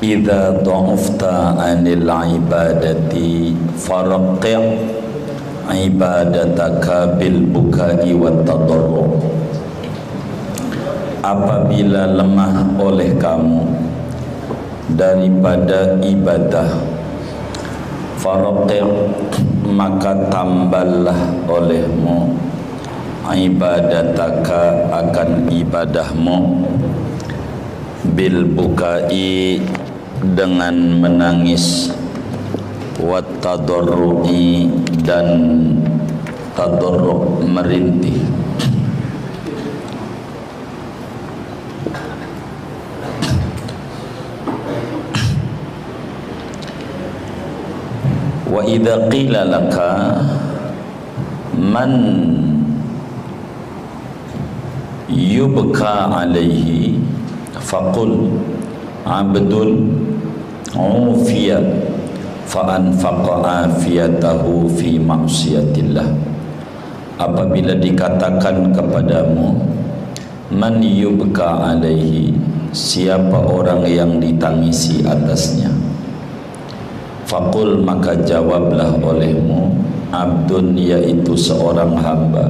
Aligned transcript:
Idza 0.00 0.64
dha'afta 0.64 1.60
'anil 1.60 2.08
ibadati 2.08 3.52
faraqi' 3.76 4.80
ibadataka 5.76 7.20
bil 7.20 7.44
bukai 7.52 8.16
wat 8.16 8.48
tadarru 8.48 9.20
apabila 11.20 12.16
lemah 12.16 12.80
oleh 12.80 13.12
kamu 13.20 13.68
daripada 14.96 16.00
ibadah 16.00 16.80
faraqi' 18.16 19.51
maka 19.72 20.28
tambahlah 20.28 21.16
olehmu. 21.48 22.36
Ibadataka 23.22 24.92
akan 24.92 25.48
ibadahmu. 25.48 26.38
Bil 28.12 28.44
bukai 28.52 29.62
dengan 30.20 30.74
menangis. 31.00 31.90
Wat 33.00 33.26
tadarru'i 33.40 34.68
dan 35.02 35.26
tadarru' 36.54 37.40
merintih 37.42 38.31
wa 48.52 48.60
idza 48.68 49.08
qila 49.08 49.48
laka 49.48 50.20
man 51.56 51.92
yubka 55.08 56.12
alaihi 56.12 57.00
faqul 57.56 58.28
abdul 59.08 59.88
ufiya 60.76 61.64
fa 62.44 62.76
anfaqa 62.76 63.64
afiyatahu 63.72 64.68
fi 64.76 65.00
maksiatillah 65.00 66.12
apabila 67.16 67.72
dikatakan 67.72 68.76
kepadamu 68.76 69.56
man 70.52 70.84
yubka 70.84 71.72
alaihi 71.72 72.36
siapa 72.76 73.48
orang 73.48 73.88
yang 73.88 74.20
ditangisi 74.20 75.00
atasnya 75.08 75.81
Fakul 77.32 77.80
maka 77.80 78.12
jawablah 78.12 78.92
olehmu 79.00 79.72
Abdun 80.12 80.76
yaitu 80.76 81.32
seorang 81.32 81.96
hamba. 81.96 82.44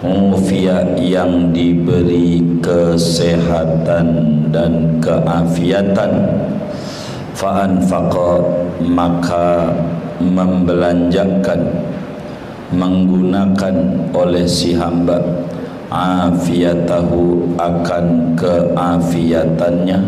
Mufia 0.00 0.96
yang 0.96 1.52
diberi 1.52 2.40
kesehatan 2.64 4.08
dan 4.48 4.96
keafiatan. 5.04 6.12
Fa'anfaqa 7.36 8.40
maka 8.88 9.68
membelanjakan 10.16 11.84
Menggunakan 12.72 13.76
oleh 14.16 14.48
si 14.48 14.72
hamba. 14.72 15.20
Afiatahu 15.92 17.52
akan 17.60 18.32
keafiatannya 18.32 20.00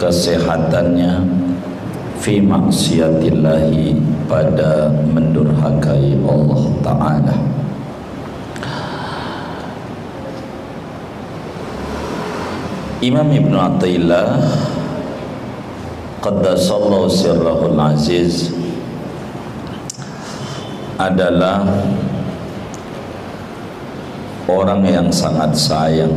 Kesehatannya 0.00 1.41
fi 2.22 2.38
maksiatillahi 2.38 3.98
pada 4.30 4.94
mendurhakai 5.10 6.14
Allah 6.22 6.62
Ta'ala. 6.86 7.36
Imam 13.02 13.26
Ibn 13.26 13.52
Atta'illah 13.58 14.38
Qaddasallahu 16.22 17.10
sirrahul 17.10 17.74
aziz 17.74 18.54
adalah 20.94 21.66
orang 24.46 24.86
yang 24.86 25.10
sangat 25.10 25.50
sayang 25.58 26.14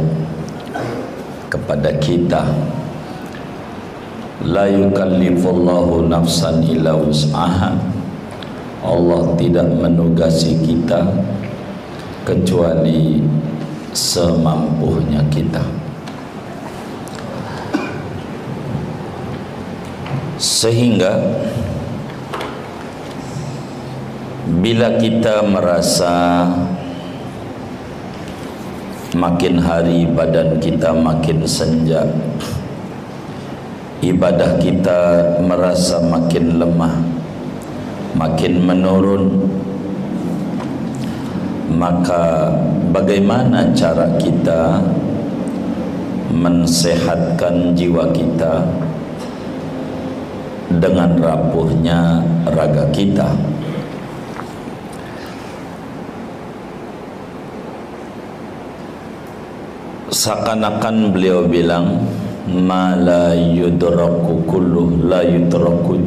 kepada 1.49 1.89
kita 1.97 2.45
la 4.45 4.69
yukallifullahu 4.69 6.05
nafsan 6.05 6.61
illa 6.69 6.93
wus'aha. 6.93 7.73
Allah 8.85 9.33
tidak 9.41 9.65
menugasi 9.65 10.61
kita 10.61 11.01
kecuali 12.21 13.25
semampunya 13.89 15.25
kita. 15.33 15.65
Sehingga 20.37 21.17
bila 24.61 25.01
kita 25.01 25.41
merasa 25.49 26.45
makin 29.17 29.57
hari 29.57 30.05
badan 30.05 30.61
kita 30.61 30.93
makin 30.93 31.41
senja 31.49 32.05
ibadah 34.05 34.61
kita 34.61 34.99
merasa 35.41 35.97
makin 36.05 36.61
lemah 36.61 37.15
makin 38.15 38.63
menurun. 38.63 39.25
Maka 41.75 42.55
bagaimana 42.95 43.75
cara 43.75 44.07
kita 44.15 44.79
mensehatkan 46.31 47.75
jiwa 47.75 48.15
kita 48.15 48.63
dengan 50.79 51.19
rapuhnya 51.19 52.23
raga 52.47 52.87
kita? 52.95 53.27
Seakan-akan 60.15 61.11
beliau 61.11 61.43
bilang 61.43 62.07
ma 62.45 62.93
la 62.93 63.33
yudraku 63.33 64.45
kullu 64.45 65.01
la 65.09 65.25
yudraku 65.25 65.97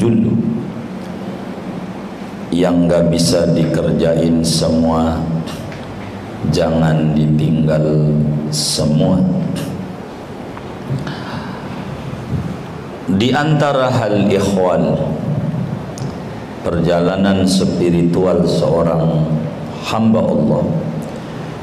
yang 2.49 2.89
gak 2.89 3.13
bisa 3.13 3.45
dikerjain 3.53 4.41
semua 4.41 5.21
jangan 6.51 7.13
ditinggal 7.13 8.15
semua. 8.49 9.21
Di 13.09 13.33
antara 13.33 13.89
hal 13.89 14.29
ikhwan 14.29 14.95
perjalanan 16.63 17.49
spiritual 17.49 18.45
seorang 18.45 19.25
hamba 19.89 20.21
Allah 20.21 20.65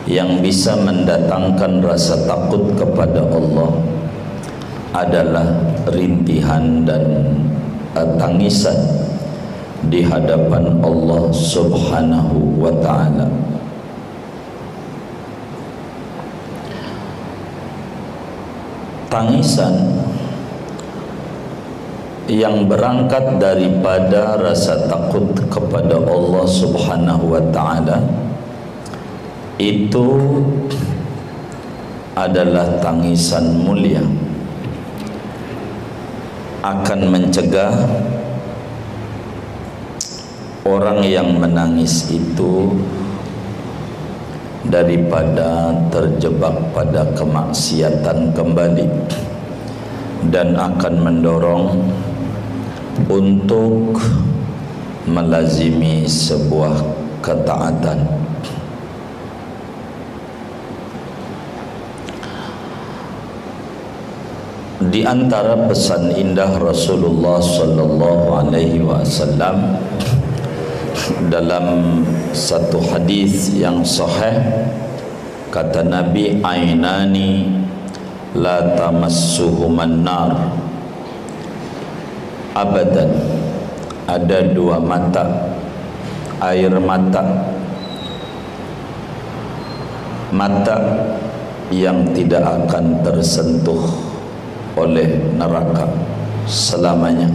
yang 0.09 0.41
bisa 0.41 0.73
mendatangkan 0.77 1.81
rasa 1.85 2.25
takut 2.25 2.73
kepada 2.77 3.25
Allah 3.29 3.94
adalah 4.95 5.44
rintihan 5.91 6.88
dan 6.88 7.03
tangisan 8.16 8.79
di 9.91 10.01
hadapan 10.07 10.79
Allah 10.79 11.28
Subhanahu 11.35 12.63
wa 12.63 12.72
taala. 12.79 13.28
Tangisan 19.11 19.75
yang 22.25 22.66
berangkat 22.66 23.38
daripada 23.38 24.39
rasa 24.41 24.89
takut 24.89 25.29
kepada 25.47 26.01
Allah 26.01 26.45
Subhanahu 26.50 27.38
wa 27.38 27.44
taala 27.53 28.01
itu 29.61 30.08
adalah 32.17 32.81
tangisan 32.81 33.64
mulia 33.64 34.03
akan 36.66 37.14
mencegah 37.14 37.78
orang 40.66 41.06
yang 41.06 41.38
menangis 41.38 42.09
itu 42.09 42.73
daripada 44.66 45.78
terjebak 45.94 46.58
pada 46.73 47.06
kemaksiatan 47.14 48.34
kembali 48.34 48.90
dan 50.34 50.58
akan 50.58 50.94
mendorong 51.06 51.85
untuk 53.14 54.02
melazimi 55.06 56.09
sebuah 56.09 56.82
ketaatan 57.22 58.24
di 64.91 65.02
antara 65.05 65.67
pesan 65.70 66.14
indah 66.14 66.59
Rasulullah 66.59 67.40
sallallahu 67.40 68.26
alaihi 68.35 68.84
wasallam 68.84 69.79
dalam 71.29 72.02
satu 72.35 72.82
hadis 72.91 73.53
yang 73.55 73.85
sahih 73.85 74.41
kata 75.53 75.85
Nabi 75.85 76.41
ainani 76.43 77.49
la 78.35 78.76
tamassuhuman 78.76 80.03
nar 80.03 80.32
abadan 82.53 83.11
ada 84.05 84.40
dua 84.53 84.78
mata 84.78 85.55
air 86.41 86.73
mata. 86.78 87.23
Mata 90.35 90.78
yang 91.72 92.11
tidak 92.11 92.43
akan 92.43 92.99
tersentuh 93.08 94.04
oleh 94.75 95.07
neraka 95.39 95.87
selamanya. 96.45 97.31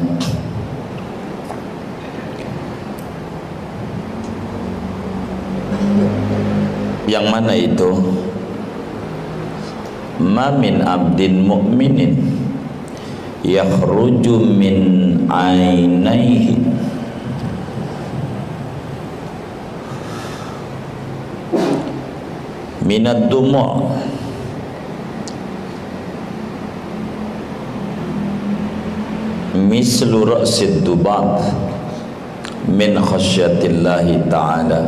Yang 7.10 7.26
mana 7.26 7.52
itu? 7.58 7.90
Ma 10.20 10.52
min 10.54 10.84
abdin 10.84 11.42
mu'minin 11.48 12.12
yakhruju 13.40 14.36
min 14.52 14.76
ainaihi 15.32 16.60
minad 22.84 23.32
dumu' 23.32 23.90
mislu 29.70 30.26
ra'sid 30.26 30.82
dubab 30.82 31.38
min 32.66 32.98
khasyatillahi 32.98 34.26
ta'ala 34.26 34.82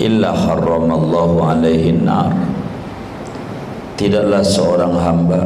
illa 0.00 0.32
harramallahu 0.32 1.44
alaihi 1.44 2.00
nar. 2.00 2.32
Tidaklah 4.00 4.40
seorang 4.40 4.94
hamba 4.96 5.44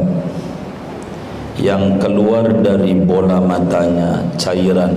yang 1.59 1.99
keluar 1.99 2.47
dari 2.63 2.95
bola 2.95 3.43
matanya 3.43 4.23
cairan 4.39 4.95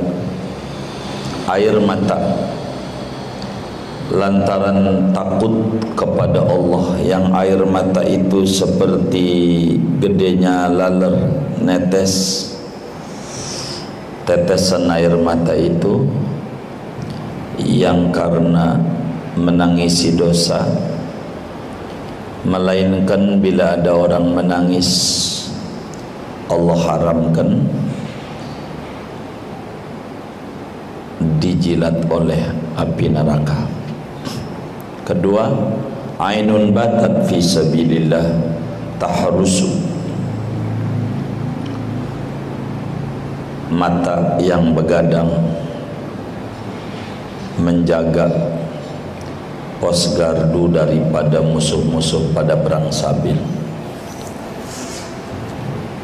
air 1.50 1.74
mata 1.82 2.20
lantaran 4.10 5.10
takut 5.14 5.54
kepada 5.96 6.42
Allah 6.42 6.98
yang 7.00 7.32
air 7.32 7.62
mata 7.64 8.02
itu 8.04 8.42
seperti 8.42 9.28
gedenya 10.02 10.66
laler 10.66 11.16
netes 11.62 12.49
tetesan 14.30 14.86
air 14.86 15.10
mata 15.18 15.50
itu 15.58 16.06
yang 17.58 18.14
karena 18.14 18.78
menangisi 19.34 20.14
dosa 20.14 20.70
melainkan 22.46 23.42
bila 23.42 23.74
ada 23.74 23.90
orang 23.90 24.30
menangis 24.30 24.86
Allah 26.46 26.78
haramkan 26.78 27.66
dijilat 31.42 31.98
oleh 32.06 32.54
api 32.78 33.10
neraka. 33.10 33.66
Kedua 35.02 35.50
ainun 36.22 36.70
batat 36.70 37.26
fi 37.26 37.42
sabilillah 37.42 38.30
tahrusu 39.02 39.89
mata 43.70 44.34
yang 44.42 44.74
begadang 44.74 45.30
menjaga 47.54 48.26
pos 49.78 50.12
gardu 50.18 50.68
daripada 50.74 51.40
musuh-musuh 51.40 52.34
pada 52.34 52.58
perang 52.58 52.90
sabil. 52.90 53.38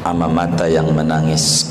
Ama 0.07 0.31
mata 0.31 0.65
yang 0.65 0.87
menangis. 0.95 1.67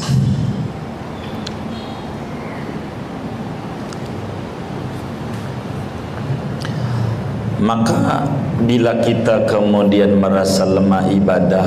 Maka 7.56 8.28
bila 8.62 9.00
kita 9.00 9.48
kemudian 9.48 10.20
merasa 10.20 10.68
lemah 10.68 11.08
ibadah 11.08 11.66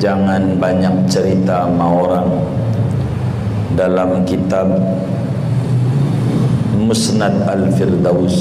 jangan 0.00 0.56
banyak 0.56 1.04
cerita 1.06 1.68
sama 1.68 1.86
orang 1.86 2.28
dalam 3.74 4.24
kitab 4.24 4.70
Musnad 6.78 7.44
Al-Firdaus 7.44 8.38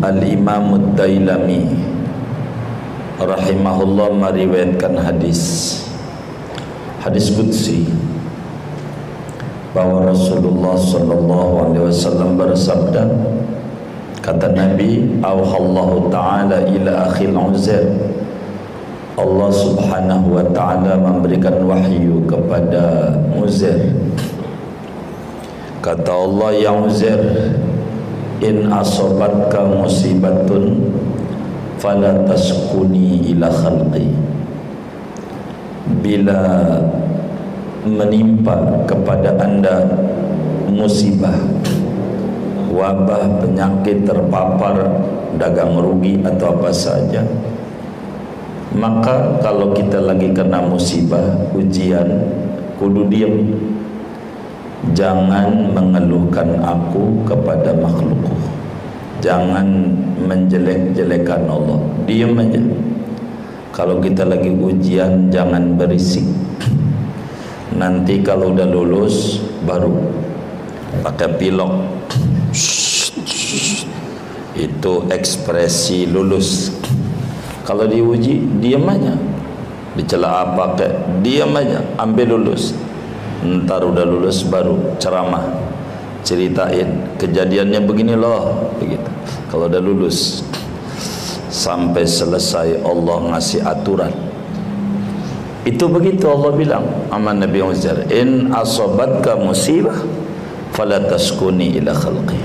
Al-Imam 0.00 0.74
Ad-Dailami. 0.80 1.78
Rahimahullah 3.20 4.16
meriwayatkan 4.16 4.96
hadis. 4.96 5.40
Hadis 7.04 7.28
qudsi. 7.30 7.84
Bahwa 9.76 10.08
Rasulullah 10.08 10.74
sallallahu 10.74 11.52
alaihi 11.70 11.84
wasallam 11.86 12.34
bersabda 12.34 13.06
kata 14.18 14.52
Nabi 14.52 15.20
auhallahu 15.22 16.10
taala 16.12 16.66
ila 16.68 17.06
akhil 17.08 17.32
uzair 17.38 17.86
Allah 19.18 19.50
subhanahu 19.50 20.38
wa 20.38 20.44
ta'ala 20.54 20.94
memberikan 20.98 21.62
wahyu 21.66 22.22
kepada 22.30 23.14
Muzair 23.34 23.90
kata 25.80 26.12
Allah 26.12 26.50
ya 26.54 26.72
Muzair 26.76 27.20
in 28.44 28.68
asobatka 28.68 29.64
musibatun 29.64 30.92
fala 31.80 32.24
taskuni 32.28 33.32
ila 33.32 33.48
khalqi. 33.48 34.12
Bila 36.00 36.40
menimpa 37.84 38.84
kepada 38.84 39.40
anda 39.40 39.88
musibah 40.68 41.34
wabah 42.70 43.42
penyakit 43.42 44.04
terpapar 44.06 44.76
dagang 45.40 45.80
rugi 45.80 46.20
atau 46.22 46.54
apa 46.60 46.70
saja 46.70 47.24
maka 48.74 49.42
kalau 49.42 49.74
kita 49.74 49.98
lagi 49.98 50.30
kena 50.30 50.62
musibah 50.62 51.50
ujian 51.54 52.06
kudu 52.78 53.10
diam 53.10 53.34
jangan 54.94 55.74
mengeluhkan 55.74 56.58
aku 56.62 57.26
kepada 57.26 57.74
makhluk 57.76 58.30
jangan 59.20 59.68
menjelek-jelekan 60.24 61.44
Allah. 61.46 61.78
Diam 62.08 62.34
aja. 62.40 62.60
Kalau 63.70 64.02
kita 64.02 64.26
lagi 64.26 64.50
ujian 64.50 65.30
jangan 65.30 65.78
berisik. 65.78 66.26
Nanti 67.76 68.20
kalau 68.20 68.52
udah 68.52 68.66
lulus 68.66 69.40
baru 69.62 69.94
pakai 71.06 71.38
pilok. 71.38 71.72
Itu 74.58 75.06
ekspresi 75.08 76.10
lulus 76.10 76.79
kalau 77.64 77.84
diuji 77.84 78.40
diam 78.60 78.88
aja. 78.88 79.14
Dicela 79.98 80.46
apa 80.46 80.78
ke 80.78 80.86
diam 81.20 81.52
aja. 81.56 81.82
Ambil 82.00 82.36
lulus. 82.36 82.72
Ntar 83.44 83.84
udah 83.84 84.04
lulus 84.06 84.46
baru 84.46 84.96
ceramah. 84.96 85.44
Ceritain. 86.24 87.16
Kejadiannya 87.20 87.80
begini 87.84 88.14
loh. 88.16 88.72
Begitu. 88.80 89.10
Kalau 89.50 89.66
udah 89.68 89.82
lulus 89.82 90.46
sampai 91.50 92.06
selesai 92.06 92.80
Allah 92.86 93.34
ngasih 93.34 93.60
aturan. 93.66 94.12
Itu 95.66 95.92
begitu 95.92 96.24
Allah 96.30 96.52
bilang. 96.56 96.84
Aman 97.12 97.42
Nabi 97.42 97.60
Uzair 97.60 98.08
in 98.08 98.48
asobatka 98.54 99.36
musibah 99.36 99.98
fala 100.72 101.02
taskuni 101.04 101.76
ila 101.82 101.92
khalqi. 101.92 102.38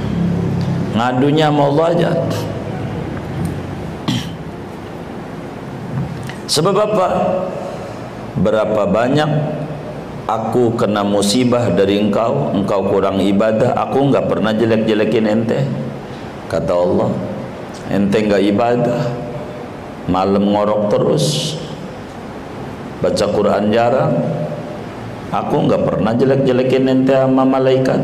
Ngadunya 0.95 1.51
sama 1.51 1.63
Allah 1.72 1.86
aja 1.91 2.12
Sebab 6.45 6.75
apa? 6.77 7.07
Berapa 8.35 8.83
banyak 8.85 9.29
aku 10.25 10.73
kena 10.77 11.05
musibah 11.05 11.69
dari 11.73 12.01
engkau, 12.01 12.53
engkau 12.53 12.89
kurang 12.89 13.21
ibadah, 13.21 13.73
aku 13.77 14.09
enggak 14.09 14.25
pernah 14.29 14.51
jelek-jelekin 14.53 15.25
ente. 15.25 15.59
Kata 16.49 16.73
Allah, 16.73 17.09
ente 17.89 18.17
enggak 18.21 18.43
ibadah, 18.43 19.01
malam 20.09 20.53
ngorok 20.53 20.93
terus, 20.93 21.57
baca 23.01 23.25
Quran 23.29 23.73
jarang, 23.73 24.13
aku 25.33 25.55
enggak 25.65 25.81
pernah 25.85 26.13
jelek-jelekin 26.13 26.85
ente 26.89 27.13
sama 27.13 27.45
malaikat. 27.45 28.01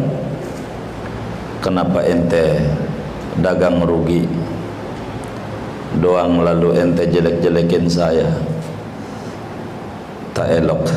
Kenapa 1.62 2.02
ente 2.10 2.58
dagang 3.38 3.86
rugi? 3.86 4.26
Doang 6.00 6.40
lalu 6.40 6.80
ente 6.80 7.04
jelek-jelekin 7.10 7.90
saya. 7.92 8.32
Tak 10.32 10.48
elok. 10.48 10.88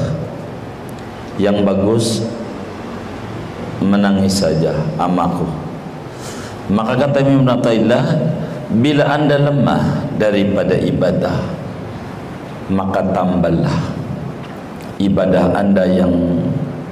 Yang 1.40 1.56
bagus 1.66 2.06
menangis 3.82 4.38
saja 4.38 4.70
amaku. 5.00 5.50
Maka 6.70 6.94
kata 6.94 7.26
Imam 7.26 7.42
Natailah 7.42 8.06
bila 8.70 9.04
anda 9.10 9.36
lemah 9.36 9.82
daripada 10.16 10.78
ibadah 10.78 11.36
maka 12.72 13.04
tambahlah 13.12 13.92
ibadah 14.96 15.52
anda 15.52 15.84
yang 15.84 16.12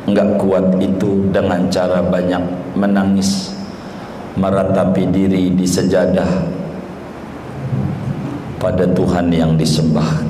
enggak 0.05 0.37
kuat 0.37 0.77
itu 0.83 1.33
dengan 1.33 1.65
cara 1.73 2.05
banyak 2.05 2.43
menangis 2.77 3.57
meratapi 4.37 5.09
diri 5.09 5.53
di 5.57 5.65
sejadah 5.65 6.29
pada 8.63 8.87
Tuhan 8.87 9.35
yang 9.35 9.59
disembah 9.59 10.23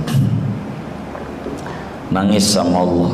nangis 2.08 2.48
sama 2.56 2.80
Allah 2.80 3.12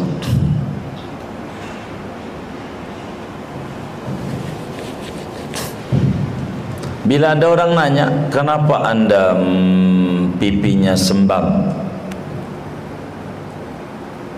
Bila 7.09 7.33
ada 7.33 7.49
orang 7.49 7.73
nanya, 7.73 8.07
kenapa 8.29 8.85
anda 8.85 9.33
hmm, 9.33 10.37
pipinya 10.37 10.93
sembam? 10.93 11.73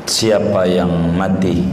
Siapa 0.06 0.70
yang 0.70 1.10
mati? 1.18 1.66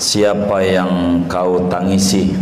Siapa 0.00 0.56
yang 0.64 1.20
kau 1.28 1.68
tangisi? 1.68 2.32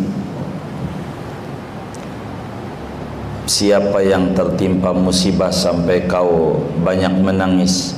Siapa 3.53 4.01
yang 4.01 4.33
tertimpa 4.33 4.97
musibah 4.97 5.53
sampai 5.53 6.09
kau 6.09 6.57
banyak 6.81 7.21
menangis? 7.21 7.93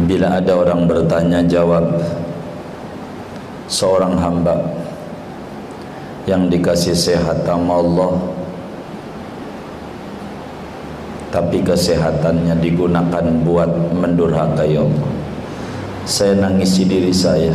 Bila 0.00 0.40
ada 0.40 0.56
orang 0.56 0.88
bertanya 0.88 1.44
jawab, 1.44 2.00
seorang 3.68 4.16
hamba 4.16 4.56
yang 6.24 6.48
dikasih 6.48 6.96
sehat 6.96 7.44
sama 7.44 7.84
Allah 7.84 8.16
tapi 11.28 11.60
kesehatannya 11.60 12.56
digunakan 12.64 13.24
buat 13.44 13.68
mendurhakai 13.92 14.72
Allah. 14.72 15.10
Saya 16.08 16.40
nangisi 16.40 16.88
diri 16.88 17.12
saya. 17.12 17.52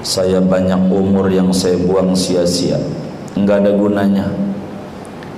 Saya 0.00 0.40
banyak 0.40 0.88
umur 0.88 1.28
yang 1.28 1.52
saya 1.52 1.76
buang 1.84 2.16
sia-sia. 2.16 2.80
Enggak 3.36 3.60
ada 3.60 3.76
gunanya 3.76 4.53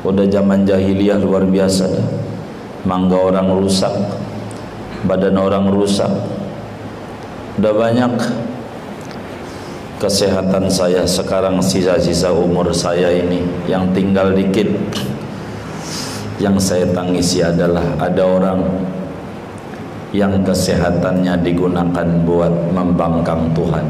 udah 0.06 0.26
zaman 0.30 0.62
jahiliyah 0.62 1.18
luar 1.18 1.42
biasa 1.42 1.90
mangga 2.86 3.18
orang 3.18 3.50
rusak 3.50 3.90
badan 5.06 5.38
orang 5.38 5.70
rusak. 5.70 6.10
Udah 7.56 7.72
banyak 7.72 8.12
kesehatan 9.96 10.68
saya 10.68 11.06
sekarang 11.06 11.62
sisa-sisa 11.62 12.34
umur 12.34 12.74
saya 12.74 13.14
ini. 13.14 13.46
Yang 13.70 13.84
tinggal 13.96 14.34
dikit 14.34 14.68
yang 16.42 16.60
saya 16.60 16.84
tangisi 16.92 17.40
adalah 17.40 17.96
ada 17.96 18.22
orang 18.26 18.60
yang 20.12 20.44
kesehatannya 20.44 21.40
digunakan 21.40 22.08
buat 22.24 22.52
membangkang 22.74 23.54
Tuhan. 23.56 23.86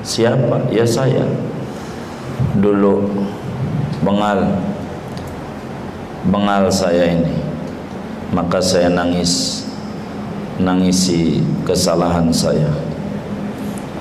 Siapa? 0.00 0.72
ya 0.72 0.86
saya. 0.88 1.26
Dulu 2.56 3.04
bengal 4.00 4.48
bengal 6.28 6.68
saya 6.68 7.16
ini 7.16 7.32
maka 8.30 8.60
saya 8.60 8.92
nangis 8.92 9.64
nangisi 10.60 11.40
kesalahan 11.64 12.28
saya. 12.28 12.68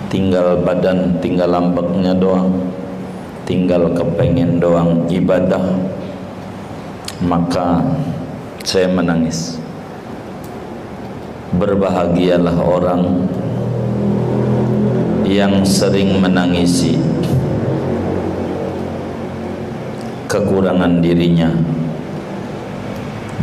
Tinggal 0.09 0.65
badan 0.65 1.21
tinggal 1.21 1.53
lambeknya 1.53 2.17
doang 2.17 2.73
tinggal 3.45 3.93
kepengen 3.95 4.59
doang 4.59 5.07
ibadah 5.07 5.79
maka 7.23 7.81
saya 8.65 8.91
menangis. 8.91 9.57
Berbahagialah 11.49 12.57
orang 12.61 13.25
yang 15.25 15.65
sering 15.65 16.21
menangisi 16.21 16.97
kekurangan 20.29 21.01
dirinya 21.01 21.49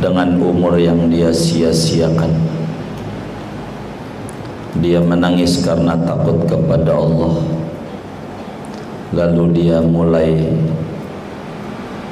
dengan 0.00 0.36
umur 0.36 0.76
yang 0.76 1.08
dia 1.08 1.32
sia-siakan. 1.32 2.28
Dia 4.76 5.00
menangis 5.00 5.64
karena 5.64 5.96
takut 6.04 6.44
kepada 6.44 6.92
Allah. 6.92 7.34
Lalu 9.16 9.44
dia 9.56 9.80
mulai 9.80 10.36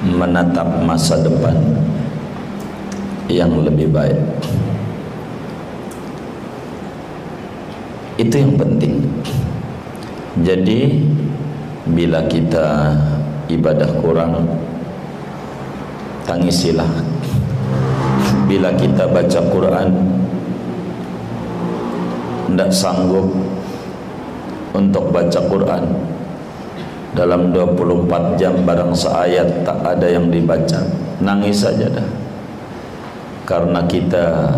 menatap 0.04 0.84
masa 0.84 1.20
depan 1.20 1.56
yang 3.28 3.52
lebih 3.60 3.92
baik. 3.92 4.16
Itu 8.16 8.34
yang 8.40 8.56
penting. 8.56 9.04
Jadi 10.40 11.04
bila 11.84 12.24
kita 12.30 12.96
ibadah 13.52 13.90
kurang 14.00 14.48
tangisilah 16.24 17.13
bila 18.44 18.68
kita 18.76 19.08
baca 19.08 19.40
Quran 19.48 19.88
tidak 22.54 22.70
sanggup 22.70 23.34
untuk 24.78 25.10
baca 25.10 25.40
Quran. 25.50 25.84
Dalam 27.14 27.50
24 27.50 28.38
jam 28.38 28.54
barang 28.62 28.94
seayat 28.94 29.66
tak 29.66 29.82
ada 29.82 30.06
yang 30.06 30.30
dibaca. 30.30 30.82
Nangis 31.18 31.66
saja 31.66 31.90
dah. 31.90 32.08
Karena 33.42 33.82
kita 33.90 34.54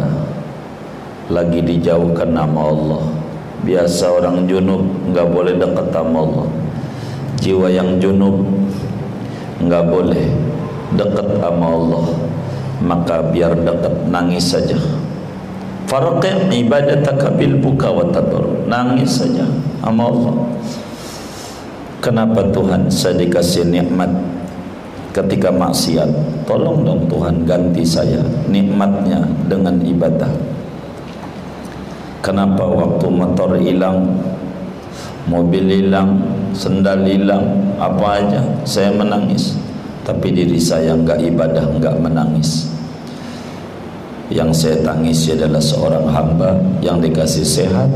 lagi 1.32 1.64
dijauhkan 1.64 2.36
nama 2.36 2.68
Allah. 2.68 3.02
Biasa 3.64 4.20
orang 4.20 4.44
junub 4.44 4.84
enggak 5.08 5.32
boleh 5.32 5.56
dekat 5.56 5.88
sama 5.88 6.18
Allah. 6.20 6.48
Jiwa 7.40 7.68
yang 7.72 7.96
junub 7.96 8.44
enggak 9.60 9.84
boleh 9.88 10.24
dekat 10.96 11.28
sama 11.40 11.64
Allah 11.64 12.06
maka 12.84 13.24
biar 13.32 13.56
dekat 13.56 14.08
nangis 14.08 14.52
saja 14.52 14.76
Farqi 15.86 16.50
ibadataka 16.50 17.30
bil 17.38 17.62
buka 17.62 17.94
wa 17.94 18.10
tadur. 18.10 18.66
Nangis 18.66 19.22
saja 19.22 19.46
sama 19.78 20.10
Allah. 20.10 20.34
Kenapa 22.02 22.42
Tuhan 22.50 22.90
saya 22.90 23.14
dikasih 23.22 23.70
nikmat 23.70 24.10
ketika 25.14 25.54
maksiat? 25.54 26.10
Tolong 26.46 26.82
dong 26.82 27.06
Tuhan 27.06 27.46
ganti 27.46 27.86
saya 27.86 28.18
nikmatnya 28.50 29.30
dengan 29.46 29.78
ibadah. 29.78 30.30
Kenapa 32.22 32.66
waktu 32.66 33.06
motor 33.06 33.54
hilang, 33.54 34.10
mobil 35.30 35.70
hilang, 35.70 36.18
sendal 36.50 37.06
hilang, 37.06 37.46
apa 37.78 38.06
aja 38.26 38.42
saya 38.66 38.90
menangis. 38.90 39.54
Tapi 40.06 40.30
diri 40.30 40.62
saya 40.62 40.94
enggak 40.94 41.18
ibadah, 41.18 41.66
enggak 41.66 41.98
menangis. 41.98 42.70
Yang 44.30 44.50
saya 44.54 44.76
tangisi 44.86 45.34
adalah 45.34 45.58
seorang 45.58 46.06
hamba 46.14 46.54
yang 46.78 47.02
dikasih 47.02 47.42
sehat 47.42 47.90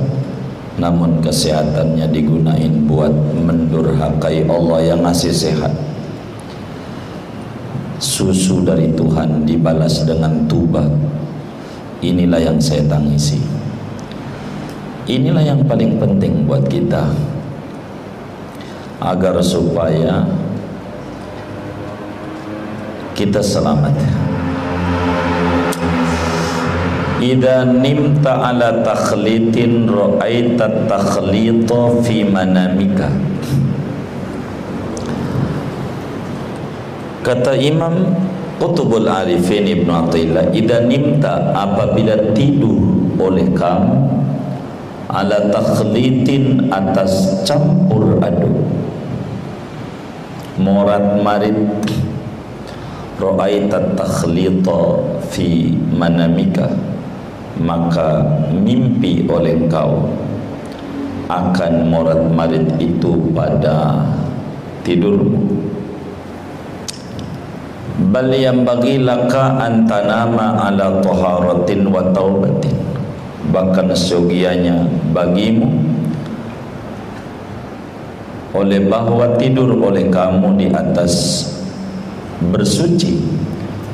namun 0.81 1.21
kesehatannya 1.21 2.09
digunain 2.09 2.89
buat 2.89 3.13
mendurhakai 3.37 4.49
Allah 4.49 4.81
yang 4.81 5.05
ngasih 5.05 5.31
sehat. 5.31 5.73
Susu 8.01 8.65
dari 8.65 8.89
Tuhan 8.97 9.45
dibalas 9.45 10.09
dengan 10.09 10.49
tuba. 10.49 10.89
Inilah 12.01 12.41
yang 12.41 12.57
saya 12.57 12.81
tangisi. 12.89 13.37
Inilah 15.05 15.45
yang 15.45 15.61
paling 15.69 16.01
penting 16.01 16.49
buat 16.49 16.65
kita. 16.65 17.13
Agar 19.05 19.37
supaya 19.45 20.25
kita 23.21 23.45
selamat. 23.45 23.93
Ida 27.21 27.69
nimta 27.69 28.33
ala 28.33 28.81
takhlitin 28.81 29.85
ra'aita 29.85 30.89
takhlita 30.89 32.01
fi 32.01 32.25
manamika. 32.25 33.13
Kata 37.21 37.53
Imam 37.61 38.17
Qutubul 38.57 39.05
Arifin 39.05 39.69
Ibn 39.69 39.89
Attillah 40.09 40.57
Ida 40.57 40.89
nimta 40.89 41.53
apabila 41.53 42.33
tidur 42.33 42.97
oleh 43.21 43.45
kamu 43.53 43.97
Ala 45.13 45.53
takhlitin 45.53 46.73
atas 46.73 47.45
campur 47.45 48.17
aduk. 48.25 48.57
Morat 50.57 51.21
marit 51.21 51.57
Ra'aita 53.21 54.01
takhlita 54.01 54.97
fi 55.29 55.77
manamika 55.93 56.73
maka 57.61 58.25
mimpi 58.49 59.29
oleh 59.29 59.61
engkau 59.61 60.09
akan 61.29 61.73
morat 61.93 62.21
marit 62.33 62.65
itu 62.81 63.13
pada 63.37 64.09
tidurmu. 64.83 65.61
Bal 68.09 68.33
yang 68.33 68.65
bagi 68.65 68.97
laka 69.05 69.61
antanama 69.61 70.57
ala 70.57 71.05
taharatin 71.05 71.93
wa 71.93 72.01
taubatin 72.17 72.73
bahkan 73.53 73.93
seyogianya 73.93 74.89
bagimu. 75.13 75.69
Oleh 78.51 78.83
bahwa 78.89 79.37
tidur 79.39 79.79
oleh 79.79 80.11
kamu 80.11 80.59
di 80.59 80.67
atas 80.75 81.45
bersuci 82.51 83.23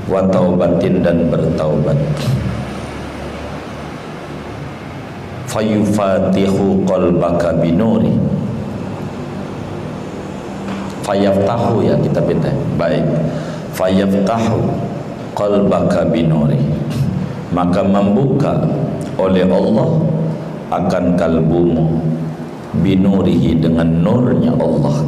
wa 0.09 0.25
taubatin 0.27 1.05
dan 1.05 1.29
bertaubat. 1.29 1.97
Fayufatihu 5.47 6.85
qalbaka 6.85 7.57
binuri. 7.61 8.13
Fayaftahu 11.07 11.87
ya 11.87 11.95
kita 12.03 12.19
beda 12.19 12.51
baik. 12.75 13.07
Fayaftahu 13.73 14.59
qalbaka 15.39 16.03
binuri. 16.11 16.59
Maka 17.55 17.81
membuka 17.87 18.59
oleh 19.17 19.47
Allah 19.49 20.03
akan 20.69 21.15
kalbumu 21.15 22.03
binurihi 22.83 23.57
dengan 23.63 23.87
nurnya 24.03 24.53
Allah 24.59 25.07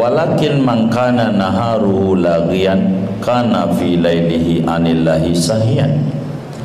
walakin 0.00 0.64
man 0.64 0.88
kana 0.88 1.28
naharuhu 1.28 2.16
lagian 2.16 3.04
kana 3.20 3.68
fi 3.76 4.00
lailihi 4.00 4.64
anillahi 4.64 5.36
sahiyan. 5.36 6.00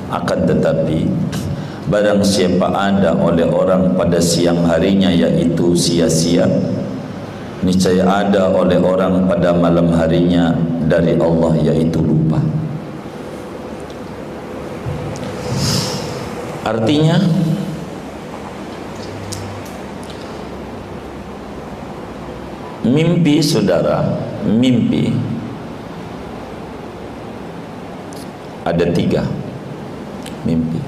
Akan 0.08 0.48
tetapi 0.48 1.04
barang 1.92 2.24
siapa 2.24 2.72
ada 2.72 3.12
oleh 3.20 3.44
orang 3.52 4.00
pada 4.00 4.24
siang 4.24 4.64
harinya 4.64 5.12
yaitu 5.12 5.76
sia-sia 5.76 6.48
niscaya 7.66 8.06
ada 8.06 8.54
oleh 8.54 8.78
orang 8.78 9.26
pada 9.26 9.50
malam 9.52 9.90
harinya 9.92 10.54
dari 10.86 11.18
Allah 11.18 11.54
yaitu 11.60 12.00
lupa. 12.00 12.38
Artinya 16.66 17.18
mimpi 22.86 23.42
saudara 23.42 24.06
mimpi. 24.46 25.10
Ada 28.66 28.86
tiga 28.94 29.26
mimpi. 30.46 30.82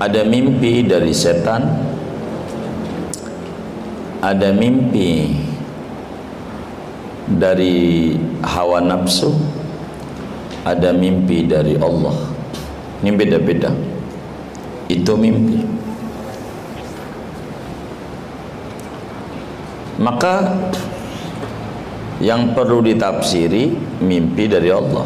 Ada 0.00 0.22
mimpi 0.26 0.86
dari 0.86 1.12
setan. 1.14 1.62
Ada 4.20 4.52
mimpi 4.52 5.36
dari 7.30 8.14
hawa 8.42 8.82
nafsu. 8.82 9.30
Ada 10.66 10.90
mimpi 10.94 11.46
dari 11.46 11.78
Allah. 11.78 12.14
Ini 13.02 13.10
beda-beda. 13.14 13.70
Itu 14.90 15.14
mimpi 15.14 15.79
maka 20.00 20.48
yang 22.20 22.56
perlu 22.56 22.80
ditafsiri 22.84 23.76
mimpi 24.00 24.48
dari 24.48 24.72
Allah. 24.72 25.04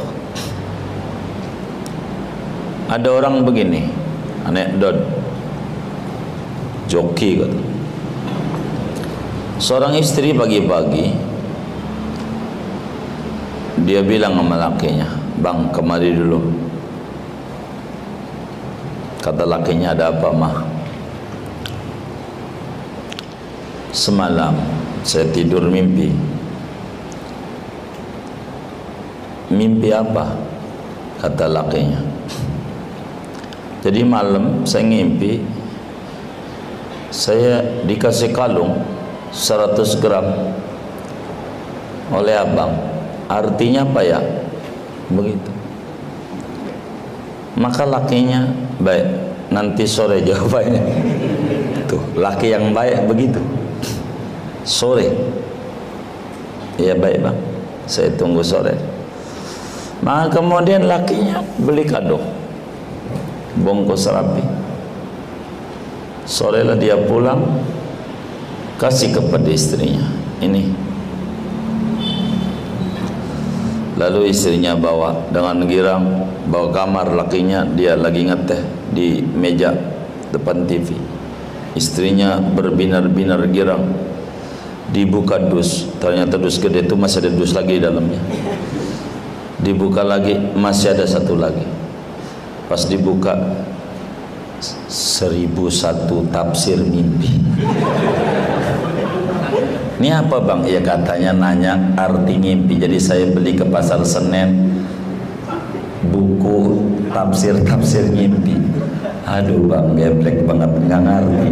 Ada 2.90 3.08
orang 3.10 3.42
begini 3.42 3.90
anekdot 4.46 4.98
joki 6.86 7.42
kata 7.42 7.60
seorang 9.56 9.96
istri 9.96 10.36
pagi-pagi 10.36 11.16
dia 13.88 14.04
bilang 14.04 14.36
sama 14.36 14.56
lakinya 14.60 15.08
bang 15.40 15.72
kemari 15.74 16.14
dulu. 16.14 16.40
Kata 19.24 19.48
lakinya 19.48 19.96
ada 19.96 20.12
apa 20.12 20.28
mah? 20.36 20.56
Semalam 23.88 24.83
saya 25.04 25.28
tidur 25.28 25.68
mimpi. 25.68 26.08
Mimpi 29.52 29.92
apa? 29.92 30.32
Kata 31.20 31.44
lakinya. 31.44 32.00
Jadi 33.84 34.00
malam 34.00 34.64
saya 34.64 34.88
ngimpi 34.88 35.44
saya 37.12 37.60
dikasih 37.84 38.32
kalung 38.32 38.80
100 39.28 40.00
gram 40.00 40.24
oleh 42.08 42.32
abang. 42.32 42.72
Artinya 43.28 43.84
apa 43.84 44.00
ya? 44.00 44.20
Begitu. 45.12 45.52
Maka 47.60 47.84
lakinya 47.84 48.48
baik. 48.80 49.06
Nanti 49.52 49.84
sore 49.84 50.24
jawabannya. 50.26 50.82
Tuh 51.84 52.00
laki 52.16 52.56
yang 52.56 52.72
baik 52.72 53.04
begitu 53.04 53.63
sore. 54.64 55.12
Ya 56.80 56.96
baik 56.96 57.22
bang. 57.22 57.38
Saya 57.86 58.10
tunggu 58.16 58.40
sore. 58.40 58.74
Maka 60.02 60.40
kemudian 60.40 60.88
lakinya 60.88 61.44
beli 61.60 61.86
kado. 61.86 62.18
Bungkus 63.60 64.10
rapi. 64.10 64.42
Sore 66.24 66.64
lah 66.64 66.74
dia 66.74 66.98
pulang 66.98 67.62
kasih 68.80 69.14
kepada 69.14 69.46
istrinya. 69.46 70.02
Ini. 70.42 70.74
Lalu 73.94 74.34
istrinya 74.34 74.74
bawa 74.74 75.30
dengan 75.30 75.62
girang 75.70 76.26
bawa 76.50 76.74
kamar 76.74 77.14
lakinya. 77.14 77.62
Dia 77.62 77.94
lagi 77.94 78.26
ngeteh 78.26 78.90
di 78.90 79.22
meja 79.22 79.70
depan 80.34 80.66
TV 80.66 81.14
istrinya 81.74 82.38
berbinar-binar 82.38 83.50
girang 83.50 83.90
dibuka 84.90 85.38
dus. 85.38 85.88
Ternyata 86.02 86.36
dus 86.36 86.60
gede 86.60 86.84
itu 86.84 86.98
masih 86.98 87.24
ada 87.24 87.30
dus 87.32 87.54
lagi 87.56 87.78
di 87.78 87.82
dalamnya. 87.84 88.20
Dibuka 89.64 90.04
lagi 90.04 90.36
masih 90.52 90.92
ada 90.92 91.08
satu 91.08 91.38
lagi. 91.38 91.64
Pas 92.68 92.84
dibuka 92.84 93.32
seribu 94.88 95.72
satu 95.72 96.24
tafsir 96.28 96.80
mimpi. 96.80 97.40
Ini 100.00 100.20
apa 100.20 100.36
bang? 100.42 100.68
Ya 100.68 100.84
katanya 100.84 101.32
nanya 101.32 101.72
arti 101.96 102.36
mimpi. 102.36 102.76
Jadi 102.76 102.98
saya 103.00 103.24
beli 103.30 103.56
ke 103.56 103.64
pasar 103.64 104.04
Senen 104.04 104.74
buku 106.12 106.84
tafsir 107.08 107.56
tafsir 107.64 108.04
mimpi. 108.12 108.58
Aduh 109.24 109.64
bang 109.64 109.96
geblek 109.96 110.44
banget. 110.44 110.70
Nggak 110.84 111.00
ngerti 111.08 111.48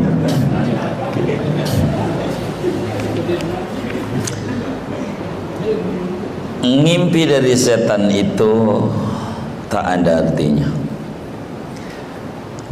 Ngimpi 6.63 7.23
dari 7.27 7.55
setan 7.59 8.07
itu 8.13 8.87
tak 9.67 9.85
ada 10.01 10.29
artinya. 10.29 10.69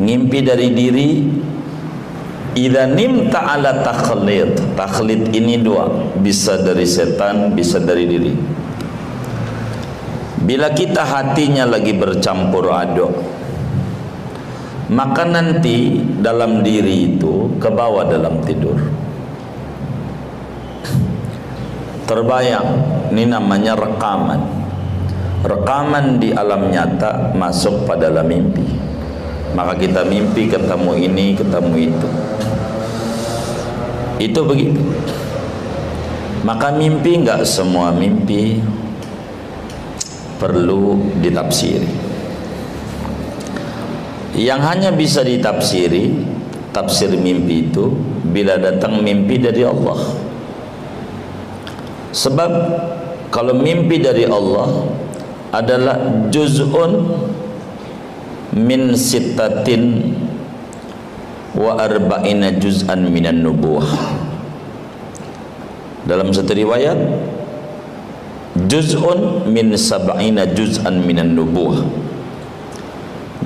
Ngimpi 0.00 0.38
dari 0.40 0.68
diri 0.70 1.10
Idza 2.50 2.82
nimta 2.90 3.46
ala 3.46 3.78
takhlid. 3.86 4.58
Takhlid 4.74 5.30
ini 5.30 5.62
dua, 5.62 5.86
bisa 6.18 6.58
dari 6.58 6.82
setan, 6.82 7.54
bisa 7.54 7.78
dari 7.78 8.04
diri. 8.10 8.34
Bila 10.42 10.74
kita 10.74 11.06
hatinya 11.06 11.62
lagi 11.68 11.94
bercampur 11.94 12.74
aduk, 12.74 13.12
maka 14.90 15.22
nanti 15.22 16.02
dalam 16.18 16.66
diri 16.66 17.14
itu 17.14 17.54
ke 17.62 17.70
bawah 17.70 18.10
dalam 18.10 18.42
tidur. 18.42 18.99
Terbayang, 22.10 22.68
ini 23.14 23.22
namanya 23.22 23.78
rekaman. 23.78 24.42
Rekaman 25.46 26.18
di 26.18 26.34
alam 26.34 26.66
nyata 26.66 27.30
masuk 27.38 27.86
pada 27.86 28.10
dalam 28.10 28.26
mimpi. 28.26 28.66
Maka 29.54 29.78
kita 29.78 30.02
mimpi 30.02 30.50
ketemu 30.50 30.98
ini, 31.06 31.38
ketemu 31.38 31.74
itu. 31.78 32.08
Itu 34.18 34.42
begitu. 34.42 34.82
Maka 36.42 36.74
mimpi 36.74 37.14
enggak 37.14 37.46
semua 37.46 37.94
mimpi 37.94 38.58
perlu 40.42 41.14
ditafsiri. 41.22 42.10
Yang 44.34 44.60
hanya 44.66 44.90
bisa 44.90 45.22
ditafsiri 45.22 46.10
tafsir 46.74 47.14
mimpi 47.14 47.70
itu 47.70 47.94
bila 48.26 48.58
datang 48.58 48.98
mimpi 48.98 49.38
dari 49.38 49.62
Allah. 49.62 50.29
Sebab 52.10 52.50
kalau 53.30 53.54
mimpi 53.54 54.02
dari 54.02 54.26
Allah 54.26 54.90
adalah 55.54 56.26
juz'un 56.30 57.06
min 58.58 58.98
sittatin 58.98 60.14
wa 61.54 61.78
arba'ina 61.78 62.58
juz'an 62.58 63.06
minan 63.06 63.46
nubuwah. 63.46 63.86
Dalam 66.06 66.34
satu 66.34 66.50
riwayat 66.50 66.98
juz'un 68.66 69.46
min 69.46 69.70
sab'ina 69.78 70.50
juz'an 70.50 70.98
minan 71.06 71.38
nubuwah. 71.38 71.86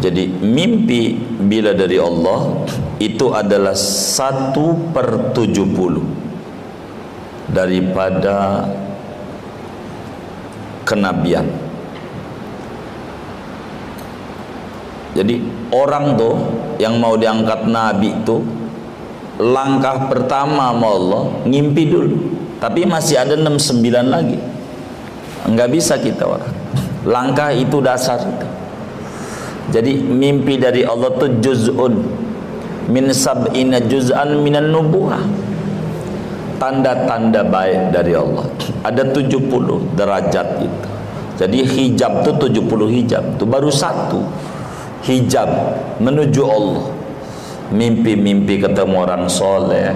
Jadi 0.01 0.27
mimpi 0.41 1.17
bila 1.45 1.77
dari 1.77 2.01
Allah 2.01 2.65
itu 2.97 3.29
adalah 3.33 3.77
satu 3.77 4.93
per 4.93 5.37
tujuh 5.37 5.69
puluh 5.71 6.24
daripada 7.51 8.69
kenabian. 10.89 11.45
Jadi 15.15 15.41
orang 15.71 16.19
tuh 16.19 16.35
yang 16.83 16.99
mau 16.99 17.15
diangkat 17.15 17.71
nabi 17.71 18.11
itu 18.11 18.43
langkah 19.39 20.11
pertama 20.11 20.75
sama 20.75 20.89
Allah 20.91 21.23
ngimpi 21.47 21.83
dulu. 21.87 22.17
Tapi 22.59 22.89
masih 22.89 23.21
ada 23.21 23.39
69 23.39 23.85
lagi. 24.09 24.39
Enggak 25.45 25.69
bisa 25.71 26.01
kita 26.01 26.25
orang 26.25 26.65
langkah 27.05 27.53
itu 27.53 27.79
dasar 27.85 28.19
itu. 28.19 28.49
Jadi 29.73 29.93
mimpi 29.97 30.61
dari 30.61 30.85
Allah 30.85 31.13
tuh 31.17 31.41
juz'un. 31.41 31.95
Min 32.85 33.09
sab'ina 33.13 33.81
juz'an 33.81 34.45
minan 34.45 34.69
nubuah 34.69 35.21
tanda-tanda 36.59 37.43
baik 37.47 37.95
dari 37.95 38.13
Allah. 38.17 38.47
Ada 38.85 39.11
70 39.11 39.95
derajat 39.95 40.49
itu. 40.63 40.89
Jadi 41.35 41.59
hijab 41.67 42.23
tu 42.23 42.31
70 42.39 42.91
hijab. 42.95 43.25
Tu 43.39 43.45
baru 43.45 43.71
satu. 43.71 44.23
Hijab 45.05 45.51
menuju 45.99 46.43
Allah. 46.47 46.87
Mimpi-mimpi 47.75 48.63
ketemu 48.63 48.95
orang 49.03 49.27
soleh. 49.27 49.91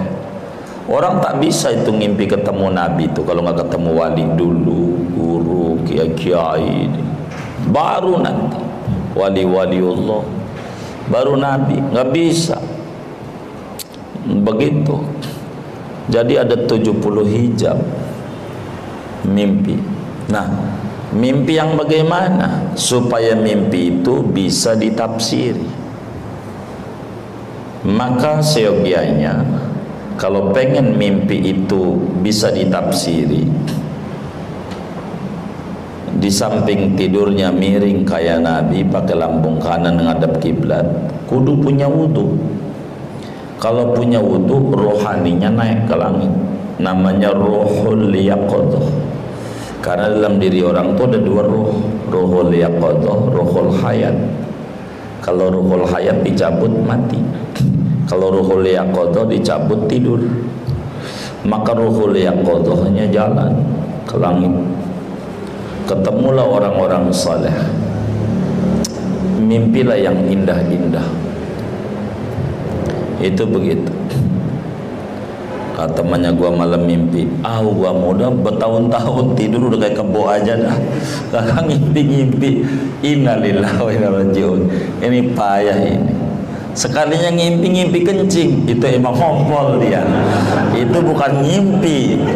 Orang 0.89 1.21
tak 1.21 1.37
bisa 1.37 1.69
itu 1.69 1.93
mimpi 1.93 2.25
ketemu 2.25 2.73
Nabi 2.73 3.05
itu 3.05 3.21
kalau 3.21 3.45
nggak 3.45 3.61
ketemu 3.61 3.89
wali 3.93 4.25
dulu 4.33 4.97
guru 5.13 5.77
kiai-kiai 5.85 6.89
baru 7.69 8.19
nanti. 8.19 8.59
Wali-wali 9.13 9.79
Allah. 9.81 10.23
Baru 11.09 11.33
Nabi. 11.37 11.77
Nggak 11.77 12.09
bisa. 12.13 12.57
Begitu 14.29 15.01
jadi 16.09 16.41
ada 16.41 16.57
70 16.65 16.97
hijab 17.29 17.77
mimpi. 19.29 19.77
Nah, 20.29 20.49
mimpi 21.13 21.57
yang 21.57 21.77
bagaimana 21.77 22.73
supaya 22.73 23.37
mimpi 23.37 23.93
itu 23.93 24.25
bisa 24.25 24.73
ditafsiri? 24.73 25.77
Maka 27.85 28.41
seyogianya 28.41 29.39
kalau 30.19 30.51
pengen 30.51 30.99
mimpi 30.99 31.39
itu 31.55 31.95
bisa 32.19 32.51
ditafsiri 32.51 33.47
di 36.19 36.27
samping 36.27 36.99
tidurnya 36.99 37.47
miring 37.47 38.03
kayak 38.03 38.43
Nabi 38.43 38.83
pakai 38.83 39.15
lambung 39.15 39.55
kanan 39.63 39.95
menghadap 39.95 40.35
kiblat 40.43 40.83
kudu 41.31 41.55
punya 41.63 41.87
wudhu 41.87 42.35
kalau 43.59 43.91
punya 43.91 44.23
wudhu 44.23 44.71
rohaninya 44.71 45.51
naik 45.51 45.83
ke 45.85 45.95
langit. 45.99 46.31
Namanya 46.79 47.35
rohul 47.35 48.07
liyaqadah 48.07 48.87
karena 49.83 50.11
dalam 50.11 50.39
diri 50.39 50.63
orang 50.63 50.95
itu 50.95 51.03
ada 51.03 51.19
dua 51.19 51.43
roh. 51.43 51.75
Rohul 52.07 52.55
liyaqadah 52.55 53.19
rohul 53.35 53.71
hayat. 53.83 54.15
Kalau 55.19 55.51
rohul 55.51 55.83
hayat 55.83 56.23
dicabut 56.23 56.71
mati. 56.87 57.19
Kalau 58.07 58.31
rohul 58.31 58.63
liyaqadah 58.63 59.27
dicabut 59.27 59.91
tidur. 59.91 60.23
Maka 61.43 61.75
rohul 61.75 62.15
liyaqadahnya 62.15 63.11
jalan 63.11 63.59
ke 64.07 64.15
langit. 64.15 64.55
Ketemulah 65.83 66.47
orang-orang 66.47 67.11
saleh. 67.11 67.55
Mimpilah 69.39 69.99
yang 69.99 70.15
indah-indah 70.31 71.28
itu 73.19 73.43
begitu. 73.43 73.91
Kata 75.79 76.03
temannya 76.03 76.35
gua 76.35 76.51
malam 76.51 76.83
mimpi 76.83 77.23
ah 77.39 77.63
gua 77.63 77.95
muda 77.95 78.27
bertahun-tahun 78.27 79.31
tidur 79.39 79.71
udah 79.71 79.79
kayak 79.79 79.95
kebo 79.95 80.27
aja 80.27 80.53
dah. 80.59 80.75
Kakak 81.31 81.71
ngimpi-ngimpi 81.71 82.67
innalillah 82.99 83.79
wa 83.79 83.87
inna 83.87 84.11
rajiun. 84.11 84.67
Ini 84.99 85.19
payah 85.31 85.79
ini. 85.79 86.11
Sekalinya 86.75 87.31
ngimpi-ngimpi 87.31 88.03
kencing. 88.03 88.67
Itu 88.67 88.85
emang 88.91 89.15
ngompol 89.15 89.79
dia. 89.79 90.03
Itu 90.75 90.99
bukan 90.99 91.47
ngimpi. 91.47 92.27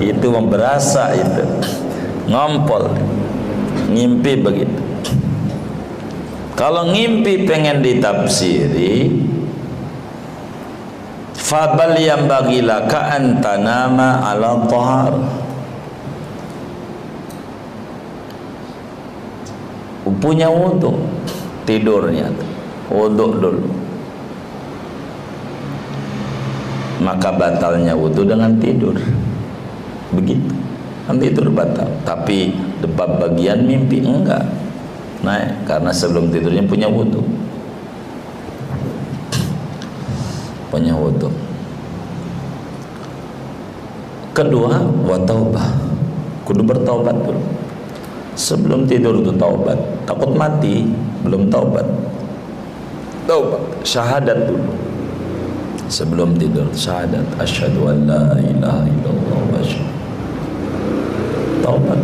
Itu 0.00 0.28
memberasa 0.28 1.16
itu. 1.16 1.44
Ngompol. 2.28 2.92
Ngimpi 3.88 4.32
begitu. 4.36 4.80
Kalau 6.52 6.92
ngimpi 6.92 7.48
pengen 7.48 7.80
ditafsiri 7.80 9.08
fabal 11.52 12.00
yang 12.00 12.24
bagilah 12.24 12.88
ka 12.88 13.12
antanama 13.12 14.24
ala 14.24 14.64
tahar 14.64 15.12
punya 20.16 20.48
wudhu 20.48 20.96
tidurnya 21.68 22.32
wudhu 22.88 23.36
dulu. 23.36 23.68
Maka 27.02 27.34
batalnya 27.34 27.98
wudhu 27.98 28.22
dengan 28.22 28.54
tidur. 28.62 28.94
Begitu. 30.14 30.54
Kan 31.02 31.18
tidur 31.18 31.50
batal. 31.50 31.90
Tapi 32.06 32.54
debat 32.78 33.18
bagian 33.18 33.66
mimpi 33.66 34.06
enggak. 34.06 34.46
Naik 35.26 35.66
karena 35.66 35.90
sebelum 35.90 36.30
tidurnya 36.30 36.62
punya 36.62 36.86
wudhu 36.86 37.22
punya 40.72 40.96
wudhu 40.96 41.28
kedua 44.32 44.80
wa 45.04 45.20
taubah. 45.22 45.68
Kudu 46.42 46.64
bertaubat 46.64 47.14
dulu. 47.22 47.38
Sebelum 48.34 48.88
tidur 48.88 49.20
itu 49.20 49.30
taubat. 49.36 49.76
Takut 50.08 50.32
mati 50.34 50.88
belum 51.22 51.52
taubat. 51.52 51.84
Taubat 53.28 53.62
syahadat 53.86 54.50
dulu. 54.50 54.72
Sebelum 55.86 56.34
tidur 56.40 56.66
syahadat. 56.72 57.22
Asyhadu 57.38 57.92
an 57.92 58.08
la 58.08 58.24
ilaha 58.40 58.82
illallah 58.88 59.38
wa 59.38 59.60
taubat 61.62 62.00